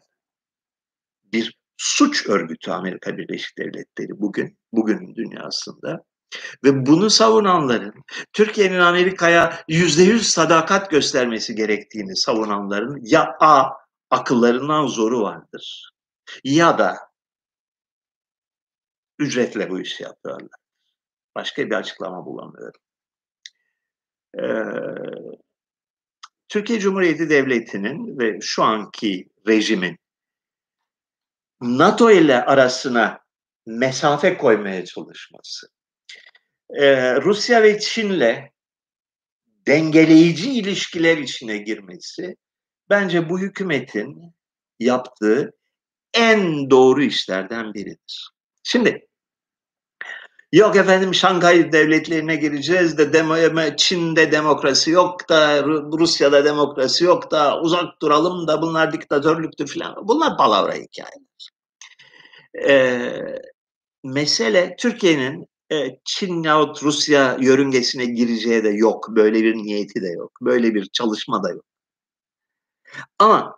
[1.23, 6.03] bir suç örgütü Amerika Birleşik Devletleri bugün, bugünün dünyasında.
[6.63, 7.93] Ve bunu savunanların,
[8.33, 13.69] Türkiye'nin Amerika'ya yüzde yüz sadakat göstermesi gerektiğini savunanların ya A,
[14.09, 15.91] akıllarından zoru vardır
[16.43, 16.97] ya da
[19.19, 20.59] ücretle bu işi yapıyorlar.
[21.35, 22.81] Başka bir açıklama bulamıyorum.
[24.39, 24.45] Ee,
[26.49, 29.97] Türkiye Cumhuriyeti Devleti'nin ve şu anki rejimin
[31.65, 33.19] NATO ile arasına
[33.65, 35.67] mesafe koymaya çalışması,
[36.69, 38.49] ee, Rusya ve Çin'le
[39.67, 42.35] dengeleyici ilişkiler içine girmesi
[42.89, 44.35] bence bu hükümetin
[44.79, 45.51] yaptığı
[46.13, 48.29] en doğru işlerden biridir.
[48.63, 49.07] Şimdi
[50.51, 53.35] yok efendim Şanghay devletlerine gireceğiz de demo,
[53.77, 55.63] Çin'de demokrasi yok da
[55.99, 60.07] Rusya'da demokrasi yok da uzak duralım da bunlar diktatörlüktür falan.
[60.07, 61.54] Bunlar palavra hikayeler.
[62.67, 63.21] Ee,
[64.03, 69.07] mesele Türkiye'nin e, Çin yahut Rusya yörüngesine gireceği de yok.
[69.09, 70.31] Böyle bir niyeti de yok.
[70.41, 71.65] Böyle bir çalışma da yok.
[73.19, 73.57] Ama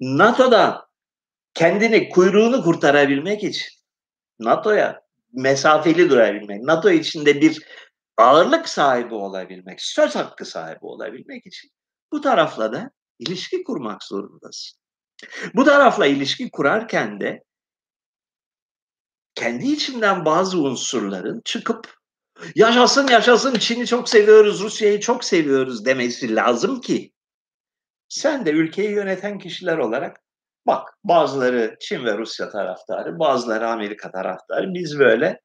[0.00, 0.86] NATO'da
[1.54, 3.68] kendini kuyruğunu kurtarabilmek için
[4.38, 5.02] NATO'ya
[5.32, 7.66] mesafeli durabilmek, NATO içinde bir
[8.16, 11.70] ağırlık sahibi olabilmek, söz hakkı sahibi olabilmek için
[12.12, 14.78] bu tarafla da ilişki kurmak zorundasın.
[15.54, 17.42] Bu tarafla ilişki kurarken de
[19.34, 21.94] kendi içinden bazı unsurların çıkıp
[22.54, 27.12] yaşasın yaşasın Çin'i çok seviyoruz, Rusya'yı çok seviyoruz demesi lazım ki
[28.08, 30.22] sen de ülkeyi yöneten kişiler olarak
[30.66, 34.74] bak bazıları Çin ve Rusya taraftarı, bazıları Amerika taraftarı.
[34.74, 35.40] Biz böyle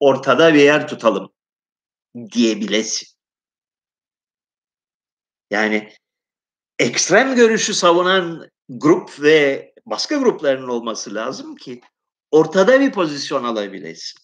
[0.00, 1.32] ortada bir yer tutalım
[2.32, 3.08] diyebilesin.
[5.50, 5.92] Yani
[6.78, 11.80] ekstrem görüşü savunan grup ve başka grupların olması lazım ki
[12.30, 14.20] ortada bir pozisyon alabilesin.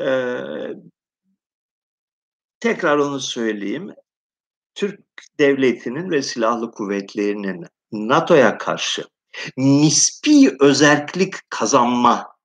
[0.00, 0.74] Ee,
[2.60, 3.94] tekrar onu söyleyeyim.
[4.74, 5.00] Türk
[5.38, 9.04] devletinin ve silahlı kuvvetlerinin NATO'ya karşı
[9.56, 12.36] nispi özellik kazanma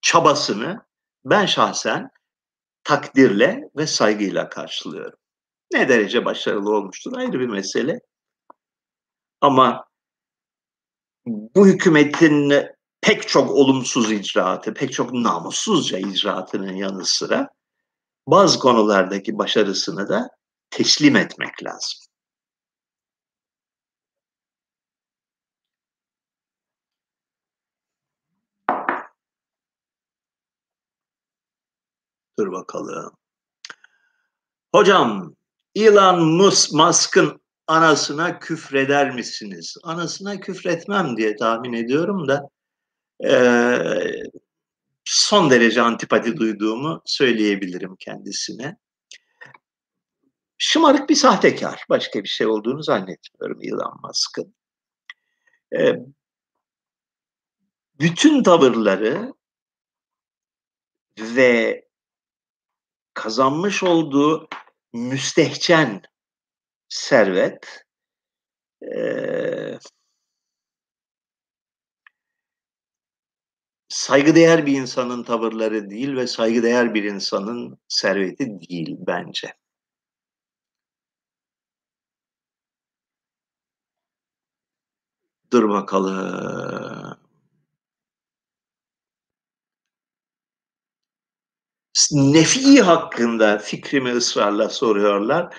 [0.00, 0.86] çabasını
[1.24, 2.10] ben şahsen
[2.84, 5.18] takdirle ve saygıyla karşılıyorum.
[5.72, 8.00] Ne derece başarılı olmuştur ayrı bir mesele.
[9.40, 9.88] Ama
[11.26, 12.52] bu hükümetin
[13.04, 17.48] pek çok olumsuz icraatı, pek çok namussuzca icraatının yanı sıra
[18.26, 20.30] bazı konulardaki başarısını da
[20.70, 22.00] teslim etmek lazım.
[32.38, 33.12] Dur bakalım.
[34.74, 35.34] Hocam,
[35.74, 36.20] Elon
[36.72, 39.76] Musk'ın anasına küfreder misiniz?
[39.82, 42.53] Anasına küfretmem diye tahmin ediyorum da
[45.04, 48.76] son derece antipati duyduğumu söyleyebilirim kendisine.
[50.58, 51.84] Şımarık bir sahtekar.
[51.88, 54.54] Başka bir şey olduğunu zannetmiyorum Elon Musk'ın.
[58.00, 59.34] Bütün tavırları
[61.18, 61.84] ve
[63.14, 64.48] kazanmış olduğu
[64.92, 66.02] müstehcen
[66.88, 67.84] servet
[73.94, 79.54] saygıdeğer bir insanın tavırları değil ve saygıdeğer bir insanın serveti değil bence.
[85.52, 87.18] Dur bakalım.
[92.12, 95.58] Nefi hakkında fikrimi ısrarla soruyorlar.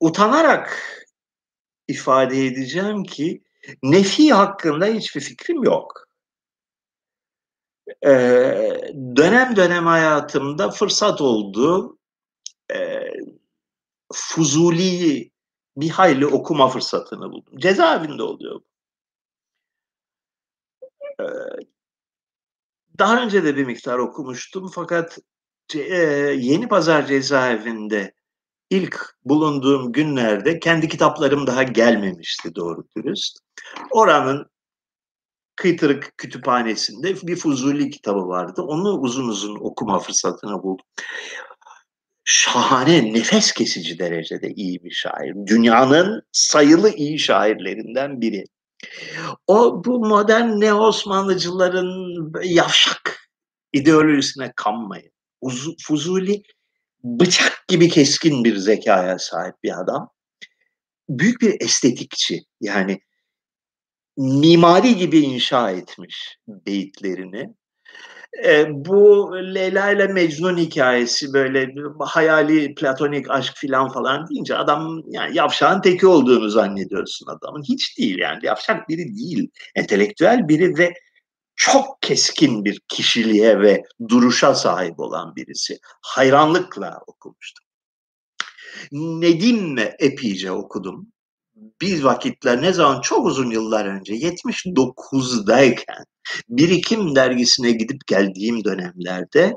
[0.00, 0.80] Utanarak
[1.88, 3.42] ifade edeceğim ki
[3.82, 6.13] nefi hakkında hiçbir fikrim yok.
[8.06, 11.98] Ee, dönem dönem hayatımda fırsat oldu.
[12.74, 13.12] Ee,
[14.12, 15.32] Fuzuli'yi
[15.76, 17.58] bir hayli okuma fırsatını buldum.
[17.58, 18.64] Cezaevinde oluyor bu.
[21.20, 21.26] Ee,
[22.98, 25.18] daha önce de bir miktar okumuştum fakat
[25.74, 25.80] e,
[26.38, 28.14] Yeni Pazar cezaevinde
[28.70, 33.38] ilk bulunduğum günlerde kendi kitaplarım daha gelmemişti doğru dürüst.
[33.90, 34.50] Oranın
[35.56, 38.62] kıytırık kütüphanesinde bir Fuzuli kitabı vardı.
[38.62, 40.86] Onu uzun uzun okuma fırsatını buldum.
[42.24, 45.34] Şahane, nefes kesici derecede iyi bir şair.
[45.46, 48.44] Dünyanın sayılı iyi şairlerinden biri.
[49.46, 53.20] O bu modern ne Osmanlıcıların yavşak
[53.72, 55.10] ideolojisine kanmayın.
[55.82, 56.42] Fuzuli
[57.04, 60.10] bıçak gibi keskin bir zekaya sahip bir adam.
[61.08, 63.00] Büyük bir estetikçi yani
[64.16, 67.54] mimari gibi inşa etmiş beyitlerini.
[68.44, 75.36] E, bu Leyla ile Mecnun hikayesi böyle hayali platonik aşk filan falan deyince adam yani
[75.36, 77.62] yavşağın teki olduğunu zannediyorsun adamın.
[77.62, 79.50] Hiç değil yani yavşak biri değil.
[79.74, 80.94] Entelektüel biri ve
[81.56, 85.78] çok keskin bir kişiliğe ve duruşa sahip olan birisi.
[86.02, 87.64] Hayranlıkla okumuştum.
[88.92, 91.13] Nedim epeyce okudum.
[91.54, 96.04] Bir vakitler ne zaman çok uzun yıllar önce 79'dayken
[96.48, 99.52] Birikim dergisine gidip geldiğim dönemlerde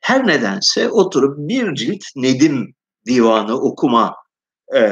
[0.00, 2.74] her nedense oturup bir cilt Nedim
[3.06, 4.14] divanı okuma
[4.68, 4.82] e,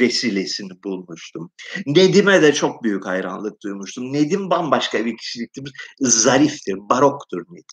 [0.00, 1.50] vesilesini bulmuştum.
[1.86, 4.12] Nedim'e de çok büyük hayranlık duymuştum.
[4.12, 5.72] Nedim bambaşka bir kişiliktir.
[6.00, 7.72] Zariftir, baroktur Nedim.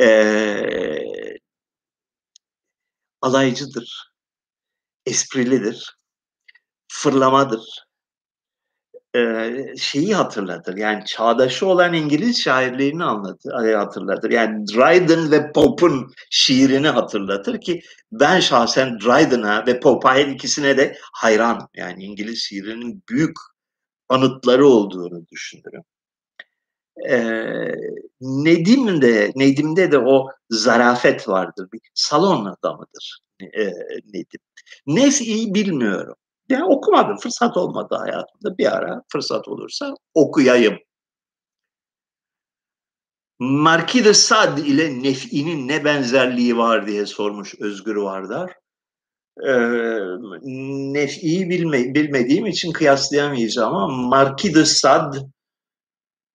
[0.00, 0.08] E,
[3.20, 4.12] alaycıdır,
[5.06, 5.98] esprilidir,
[6.88, 7.88] fırlamadır,
[9.78, 10.76] şeyi hatırlatır.
[10.76, 14.30] Yani çağdaşı olan İngiliz şairlerini anlatır, hatırlatır.
[14.30, 17.80] Yani Dryden ve Pope'un şiirini hatırlatır ki
[18.12, 21.68] ben şahsen Dryden'a ve Pope'a her ikisine de hayran.
[21.74, 23.36] Yani İngiliz şiirinin büyük
[24.08, 25.82] anıtları olduğunu düşünürüm.
[27.08, 27.74] Ee,
[28.20, 31.68] Nedim'de, Nedim'de de o zarafet vardır.
[31.72, 33.66] Bir salon adamıdır e,
[34.14, 34.40] Nedim.
[34.86, 36.14] Ne iyi bilmiyorum.
[36.48, 37.16] Yani okumadım.
[37.16, 38.58] Fırsat olmadı hayatımda.
[38.58, 40.78] Bir ara fırsat olursa okuyayım.
[43.38, 48.52] Marquis de Sade ile Nef'i'nin ne benzerliği var diye sormuş Özgür Vardar.
[49.46, 49.52] Ee,
[50.92, 55.18] Nef'i'yi bilme, bilmediğim için kıyaslayamayacağım ama Marquis de Sade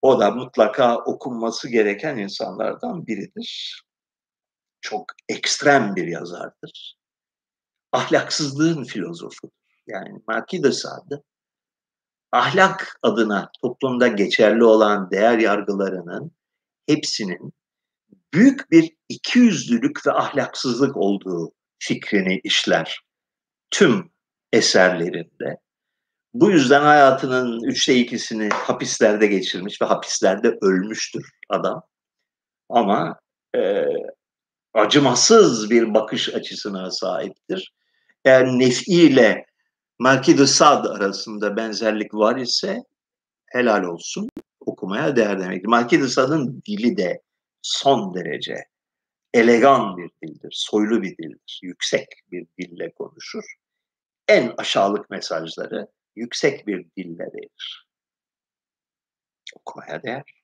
[0.01, 3.83] o da mutlaka okunması gereken insanlardan biridir.
[4.81, 6.95] Çok ekstrem bir yazardır.
[7.91, 9.62] Ahlaksızlığın filozofudur.
[9.87, 11.23] Yani Marquis de Sade
[12.33, 16.31] ahlak adına toplumda geçerli olan değer yargılarının
[16.87, 17.53] hepsinin
[18.33, 22.99] büyük bir ikiyüzlülük ve ahlaksızlık olduğu fikrini işler.
[23.71, 24.11] Tüm
[24.53, 25.57] eserlerinde.
[26.33, 31.83] Bu yüzden hayatının üçte ikisini hapislerde geçirmiş ve hapislerde ölmüştür adam.
[32.69, 33.19] Ama
[33.55, 33.85] e,
[34.73, 37.73] acımasız bir bakış açısına sahiptir.
[38.25, 38.91] Eğer Nefi
[40.37, 42.83] de Sade arasında benzerlik var ise
[43.45, 44.29] helal olsun
[44.59, 45.67] okumaya değer demektir.
[45.67, 47.21] Marquis de Sade'ın dili de
[47.61, 48.55] son derece
[49.33, 53.43] elegan bir dildir, soylu bir dildir, yüksek bir dille konuşur.
[54.27, 57.87] En aşağılık mesajları yüksek bir dille verir.
[59.55, 60.42] Okumaya değer.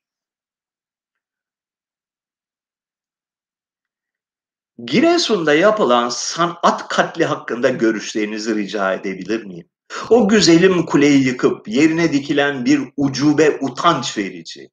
[4.85, 9.69] Giresun'da yapılan sanat katli hakkında görüşlerinizi rica edebilir miyim?
[10.09, 14.69] O güzelim kuleyi yıkıp yerine dikilen bir ucube utanç verici.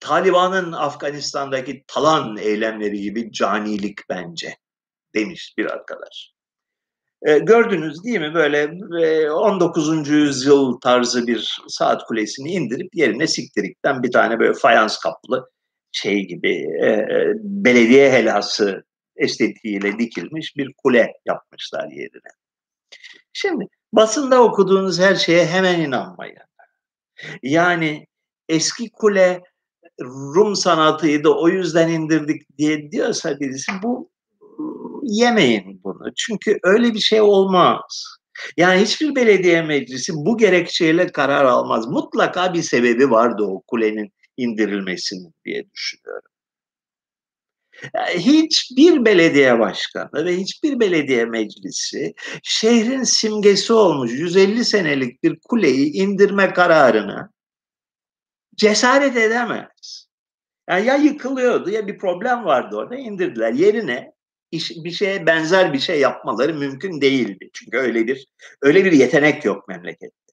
[0.00, 4.56] Taliban'ın Afganistan'daki talan eylemleri gibi canilik bence
[5.14, 6.32] demiş bir arkadaş.
[7.26, 8.70] E, gördünüz değil mi böyle
[9.02, 10.08] e, 19.
[10.08, 15.50] yüzyıl tarzı bir saat kulesini indirip yerine siktirikten bir tane böyle fayans kaplı
[15.92, 18.85] şey gibi e, e belediye helası
[19.16, 22.30] estetiğiyle dikilmiş bir kule yapmışlar yerine.
[23.32, 26.36] Şimdi basında okuduğunuz her şeye hemen inanmayın.
[27.42, 28.06] Yani
[28.48, 29.42] eski kule
[30.00, 34.10] Rum sanatıydı o yüzden indirdik diye diyorsa birisi bu
[35.02, 36.14] yemeyin bunu.
[36.16, 38.06] Çünkü öyle bir şey olmaz.
[38.56, 41.86] Yani hiçbir belediye meclisi bu gerekçeyle karar almaz.
[41.86, 46.30] Mutlaka bir sebebi vardı o kulenin indirilmesinin diye düşünüyorum.
[48.14, 56.52] Hiçbir belediye başkanı ve hiçbir belediye meclisi şehrin simgesi olmuş 150 senelik bir kuleyi indirme
[56.52, 57.30] kararını
[58.56, 60.06] cesaret edemez.
[60.68, 63.52] Yani ya yıkılıyordu ya bir problem vardı orada indirdiler.
[63.52, 64.12] Yerine
[64.50, 67.50] iş, bir şeye benzer bir şey yapmaları mümkün değildi.
[67.52, 68.26] Çünkü öyle bir
[68.62, 70.32] öyle bir yetenek yok memlekette.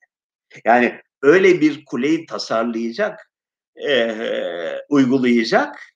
[0.65, 3.31] Yani öyle bir kuleyi tasarlayacak,
[3.87, 4.15] e,
[4.89, 5.92] uygulayacak,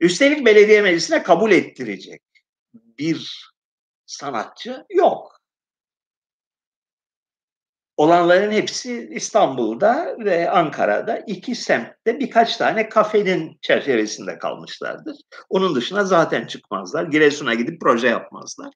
[0.00, 2.22] üstelik belediye meclisine kabul ettirecek
[2.74, 3.50] bir
[4.06, 5.38] sanatçı yok
[7.98, 15.16] olanların hepsi İstanbul'da ve Ankara'da iki semtte birkaç tane kafenin çerçevesinde kalmışlardır.
[15.48, 17.04] Onun dışına zaten çıkmazlar.
[17.04, 18.72] Giresun'a gidip proje yapmazlar.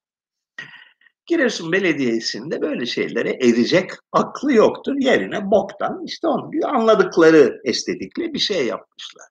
[1.26, 4.94] Giresun Belediyesi'nde böyle şeylere erecek aklı yoktur.
[4.98, 9.26] Yerine boktan işte onu anladıkları estetikle bir şey yapmışlar.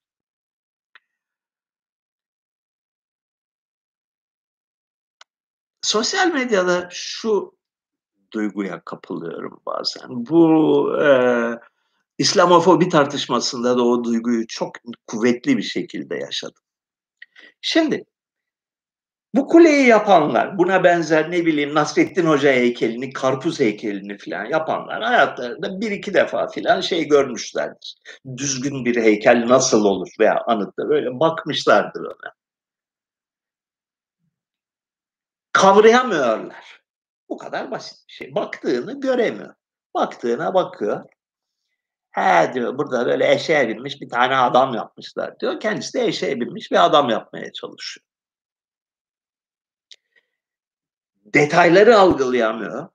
[5.92, 7.58] Sosyal medyada şu
[8.34, 10.10] duyguya kapılıyorum bazen.
[10.10, 11.08] Bu e,
[12.18, 14.76] İslamofobi tartışmasında da o duyguyu çok
[15.08, 16.64] kuvvetli bir şekilde yaşadım.
[17.62, 18.06] Şimdi
[19.36, 25.82] bu kuleyi yapanlar, buna benzer ne bileyim Nasrettin Hoca heykelini, karpuz heykelini falan yapanlar hayatlarında
[25.82, 27.96] bir iki defa falan şey görmüşlerdir.
[28.38, 32.41] Düzgün bir heykel nasıl olur veya anıtta böyle bakmışlardır ona.
[35.62, 36.82] Kavrayamıyorlar.
[37.30, 38.36] Bu kadar basit bir şey.
[38.36, 39.56] Baktığını göremiyor.
[39.94, 41.06] Baktığına bakıyor.
[42.12, 45.60] He diyor burada böyle eşeğe binmiş bir tane adam yapmışlar diyor.
[45.60, 48.06] Kendisi de eşeğe binmiş bir adam yapmaya çalışıyor.
[51.26, 52.88] Detayları algılayamıyor.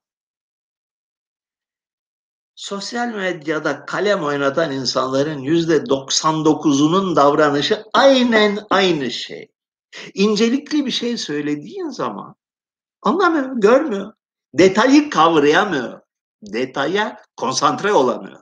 [2.55, 9.53] Sosyal medyada kalem oynatan insanların yüzde 99'unun davranışı aynen aynı şey.
[10.15, 12.37] İncelikli bir şey söylediğin zaman
[13.07, 14.13] anlamıyor, görmüyor.
[14.55, 16.01] Detayı kavrayamıyor.
[16.43, 18.41] Detaya konsantre olamıyor.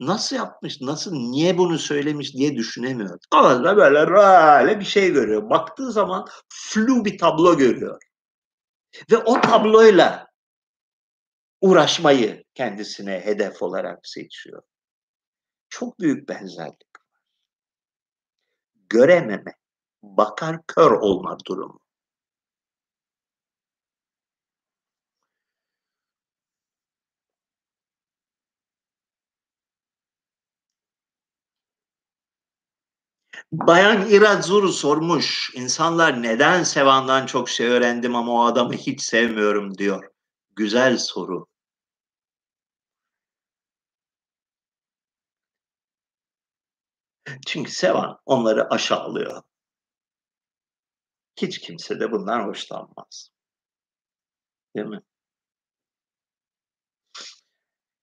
[0.00, 3.18] Nasıl yapmış, nasıl, niye bunu söylemiş diye düşünemiyor.
[3.30, 5.50] Kafasında böyle böyle bir şey görüyor.
[5.50, 8.00] Baktığı zaman flu bir tablo görüyor.
[9.10, 10.26] Ve o tabloyla
[11.60, 14.62] uğraşmayı kendisine hedef olarak seçiyor.
[15.68, 17.06] Çok büyük benzerlik var.
[18.88, 19.54] Görememe,
[20.02, 21.80] bakar kör olma durumu.
[33.52, 35.50] Bayan Irazuru sormuş.
[35.54, 40.10] İnsanlar neden Sevan'dan çok şey öğrendim ama o adamı hiç sevmiyorum diyor.
[40.56, 41.46] Güzel soru.
[47.46, 49.42] Çünkü Sevan onları aşağılıyor.
[51.36, 53.30] Hiç kimse de bundan hoşlanmaz.
[54.76, 55.00] Değil mi?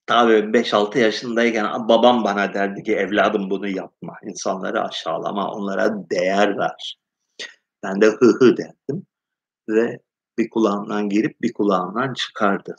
[0.07, 4.17] Tabii 5-6 yaşındayken babam bana derdi ki evladım bunu yapma.
[4.23, 6.97] İnsanları aşağılama, onlara değer ver.
[7.83, 9.07] Ben de hı hı derdim
[9.69, 9.99] ve
[10.39, 12.75] bir kulağımdan girip bir kulağımdan çıkardı.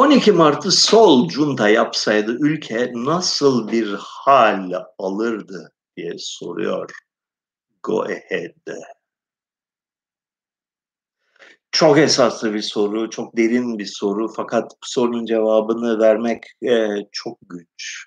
[0.00, 6.90] 12 Mart'ı sol junta yapsaydı ülke nasıl bir hal alırdı diye soruyor
[7.82, 8.76] Go Ahead.
[11.72, 17.38] Çok esaslı bir soru, çok derin bir soru fakat bu sorunun cevabını vermek e, çok
[17.48, 18.06] güç.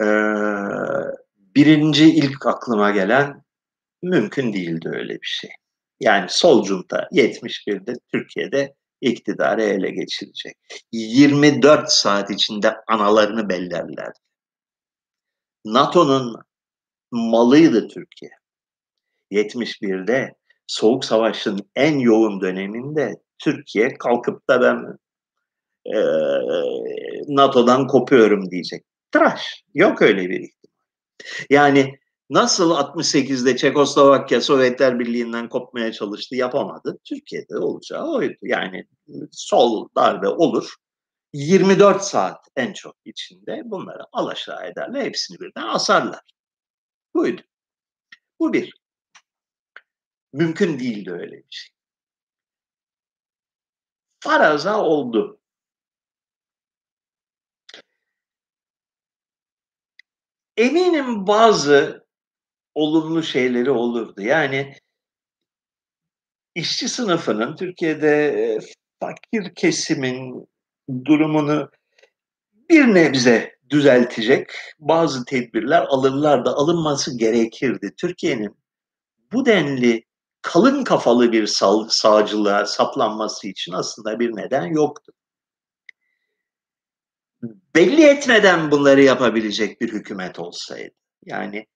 [0.00, 0.06] E,
[1.36, 3.42] birinci ilk aklıma gelen
[4.02, 5.50] mümkün değildi öyle bir şey.
[6.00, 10.56] Yani sol junta 71'de Türkiye'de iktidarı ele geçirecek.
[10.92, 14.12] 24 saat içinde analarını bellerler.
[15.64, 16.36] NATO'nun
[17.10, 18.30] malıydı Türkiye.
[19.32, 20.34] 71'de
[20.66, 24.98] Soğuk Savaş'ın en yoğun döneminde Türkiye kalkıp da ben
[25.84, 25.98] e,
[27.28, 28.84] NATO'dan kopuyorum diyecek.
[29.12, 29.64] Tıraş.
[29.74, 30.74] Yok öyle bir ihtimal.
[31.50, 31.98] Yani
[32.30, 36.98] Nasıl 68'de Çekoslovakya Sovyetler Birliği'nden kopmaya çalıştı yapamadı.
[37.04, 38.38] Türkiye'de olacağı oydu.
[38.42, 38.86] Yani
[39.30, 40.74] sol darbe olur.
[41.32, 45.04] 24 saat en çok içinde bunları alaşağı ederler.
[45.04, 46.20] Hepsini birden asarlar.
[47.14, 47.42] Buydu.
[48.40, 48.74] Bu bir.
[50.32, 51.74] Mümkün değildi öyle bir şey.
[54.20, 55.40] Faraza oldu.
[60.56, 62.07] Eminim bazı
[62.78, 64.22] olumlu şeyleri olurdu.
[64.22, 64.74] Yani
[66.54, 68.58] işçi sınıfının Türkiye'de
[69.00, 70.48] fakir kesimin
[71.04, 71.70] durumunu
[72.70, 77.94] bir nebze düzeltecek bazı tedbirler alırlar da alınması gerekirdi.
[77.96, 78.56] Türkiye'nin
[79.32, 80.04] bu denli
[80.42, 85.12] kalın kafalı bir sağ, sağcılığa saplanması için aslında bir neden yoktu.
[87.74, 90.94] Belli etmeden bunları yapabilecek bir hükümet olsaydı,
[91.24, 91.66] yani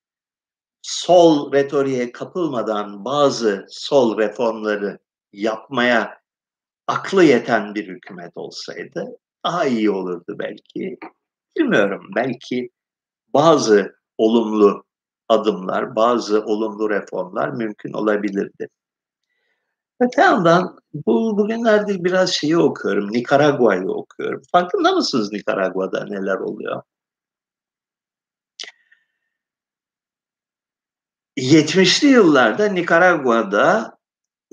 [0.83, 4.99] sol retoriğe kapılmadan bazı sol reformları
[5.33, 6.23] yapmaya
[6.87, 9.05] aklı yeten bir hükümet olsaydı
[9.45, 10.99] daha iyi olurdu belki.
[11.57, 12.71] Bilmiyorum belki
[13.35, 14.85] bazı olumlu
[15.29, 18.69] adımlar, bazı olumlu reformlar mümkün olabilirdi.
[20.01, 24.43] Öte yandan bu bugünlerde biraz şeyi okuyorum, Nikaragua'yı okuyorum.
[24.53, 26.83] Farkında mısınız Nikaragua'da neler oluyor?
[31.37, 33.97] 70'li yıllarda Nikaragua'da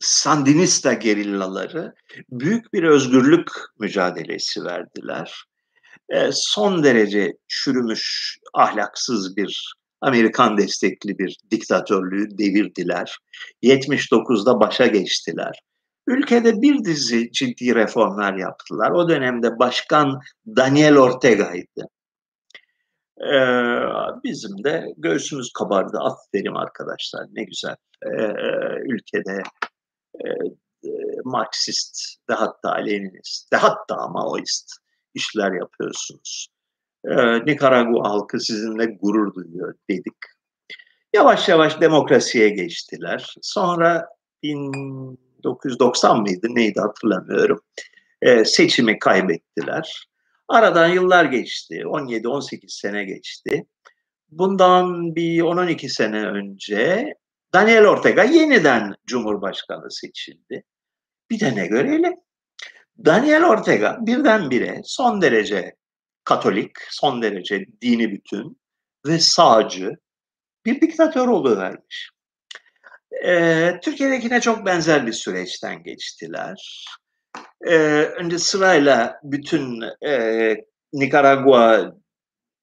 [0.02, 1.94] Sandinista gerillaları
[2.30, 5.44] büyük bir özgürlük mücadelesi verdiler.
[6.10, 13.18] E, son derece çürümüş, ahlaksız bir Amerikan destekli bir diktatörlüğü devirdiler.
[13.64, 15.60] 79'da başa geçtiler.
[16.08, 18.92] Ülkede bir dizi ciddi reformlar yaptılar.
[18.92, 21.90] O dönemde başkan Daniel Ortega'ydı.
[23.22, 25.98] Ee, bizim de göğsümüz kabardı.
[25.98, 27.76] Aferin arkadaşlar ne güzel.
[28.06, 28.34] Ee,
[28.86, 29.44] ülkede
[30.26, 30.28] e,
[31.24, 34.72] Marksist ve hatta Leninist ve hatta Maoist
[35.14, 36.48] işler yapıyorsunuz.
[37.06, 40.18] Ee, Nikaragua halkı sizinle gurur duyuyor dedik.
[41.14, 43.36] Yavaş yavaş demokrasiye geçtiler.
[43.42, 44.08] Sonra
[44.44, 47.62] 1990 mıydı neydi hatırlamıyorum.
[48.22, 50.09] Ee, seçimi kaybettiler.
[50.50, 51.76] Aradan yıllar geçti.
[51.86, 53.66] 17-18 sene geçti.
[54.30, 57.14] Bundan bir 10-12 sene önce
[57.54, 60.64] Daniel Ortega yeniden Cumhurbaşkanı seçildi.
[61.30, 62.14] Bir de ne görelim?
[63.06, 65.76] Daniel Ortega birdenbire son derece
[66.24, 68.62] Katolik, son derece dini bütün
[69.06, 69.92] ve sağcı
[70.66, 72.10] bir diktatör oluvermiş.
[73.26, 76.86] Ee, Türkiye'dekine çok benzer bir süreçten geçtiler
[77.68, 80.56] e, önce sırayla bütün e,
[80.94, 81.96] Nikaragua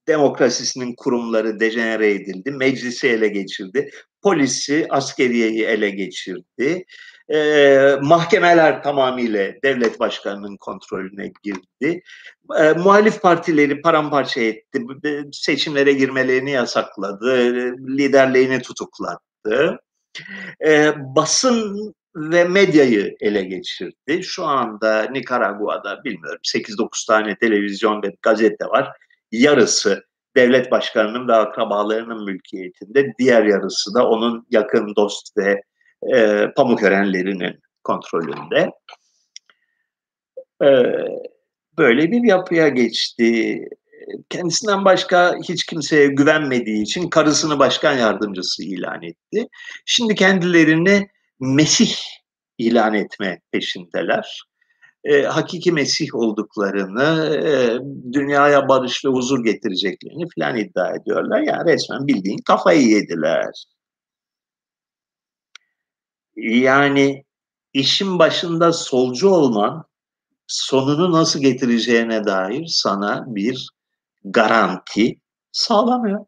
[0.08, 2.50] demokrasisinin kurumları dejenere edildi.
[2.50, 3.90] Meclisi ele geçirdi.
[4.22, 6.84] Polisi, askeriyeyi ele geçirdi.
[7.28, 12.02] E, mahkemeler tamamıyla devlet başkanının kontrolüne girdi.
[12.58, 14.82] E, muhalif partileri paramparça etti.
[15.32, 17.34] Seçimlere girmelerini yasakladı.
[17.98, 19.78] Liderliğini tutuklattı.
[20.66, 24.22] E, basın ve medyayı ele geçirdi.
[24.22, 28.88] Şu anda Nikaragua'da bilmiyorum 8-9 tane televizyon ve gazete var.
[29.32, 30.04] Yarısı
[30.36, 35.62] devlet başkanının ve akrabalarının mülkiyetinde, diğer yarısı da onun yakın dost ve
[36.14, 38.70] e, pamukörenlerinin kontrolünde.
[40.62, 40.68] E,
[41.78, 43.58] böyle bir yapıya geçti.
[44.30, 49.48] Kendisinden başka hiç kimseye güvenmediği için karısını başkan yardımcısı ilan etti.
[49.86, 51.08] Şimdi kendilerini
[51.40, 51.94] Mesih
[52.58, 54.42] ilan etme peşindeler.
[55.04, 57.78] E, hakiki Mesih olduklarını, e,
[58.12, 61.40] dünyaya barış ve huzur getireceklerini filan iddia ediyorlar.
[61.40, 63.64] Yani resmen bildiğin kafayı yediler.
[66.36, 67.24] Yani
[67.72, 69.84] işin başında solcu olman
[70.46, 73.68] sonunu nasıl getireceğine dair sana bir
[74.24, 75.20] garanti
[75.52, 76.26] sağlamıyor.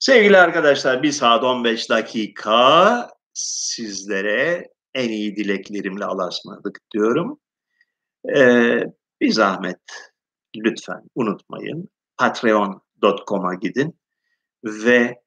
[0.00, 7.40] Sevgili arkadaşlar bir saat 15 dakika sizlere en iyi dileklerimle alaşmadık diyorum.
[8.36, 8.84] Ee,
[9.20, 9.80] bir zahmet
[10.56, 11.88] lütfen unutmayın.
[12.16, 14.00] Patreon.com'a gidin
[14.64, 15.20] ve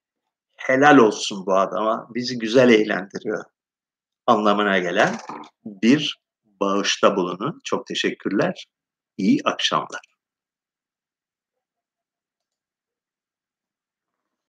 [0.57, 3.43] helal olsun bu adama bizi güzel eğlendiriyor
[4.27, 5.17] anlamına gelen
[5.65, 7.61] bir bağışta bulunun.
[7.63, 8.65] Çok teşekkürler.
[9.17, 10.12] İyi akşamlar.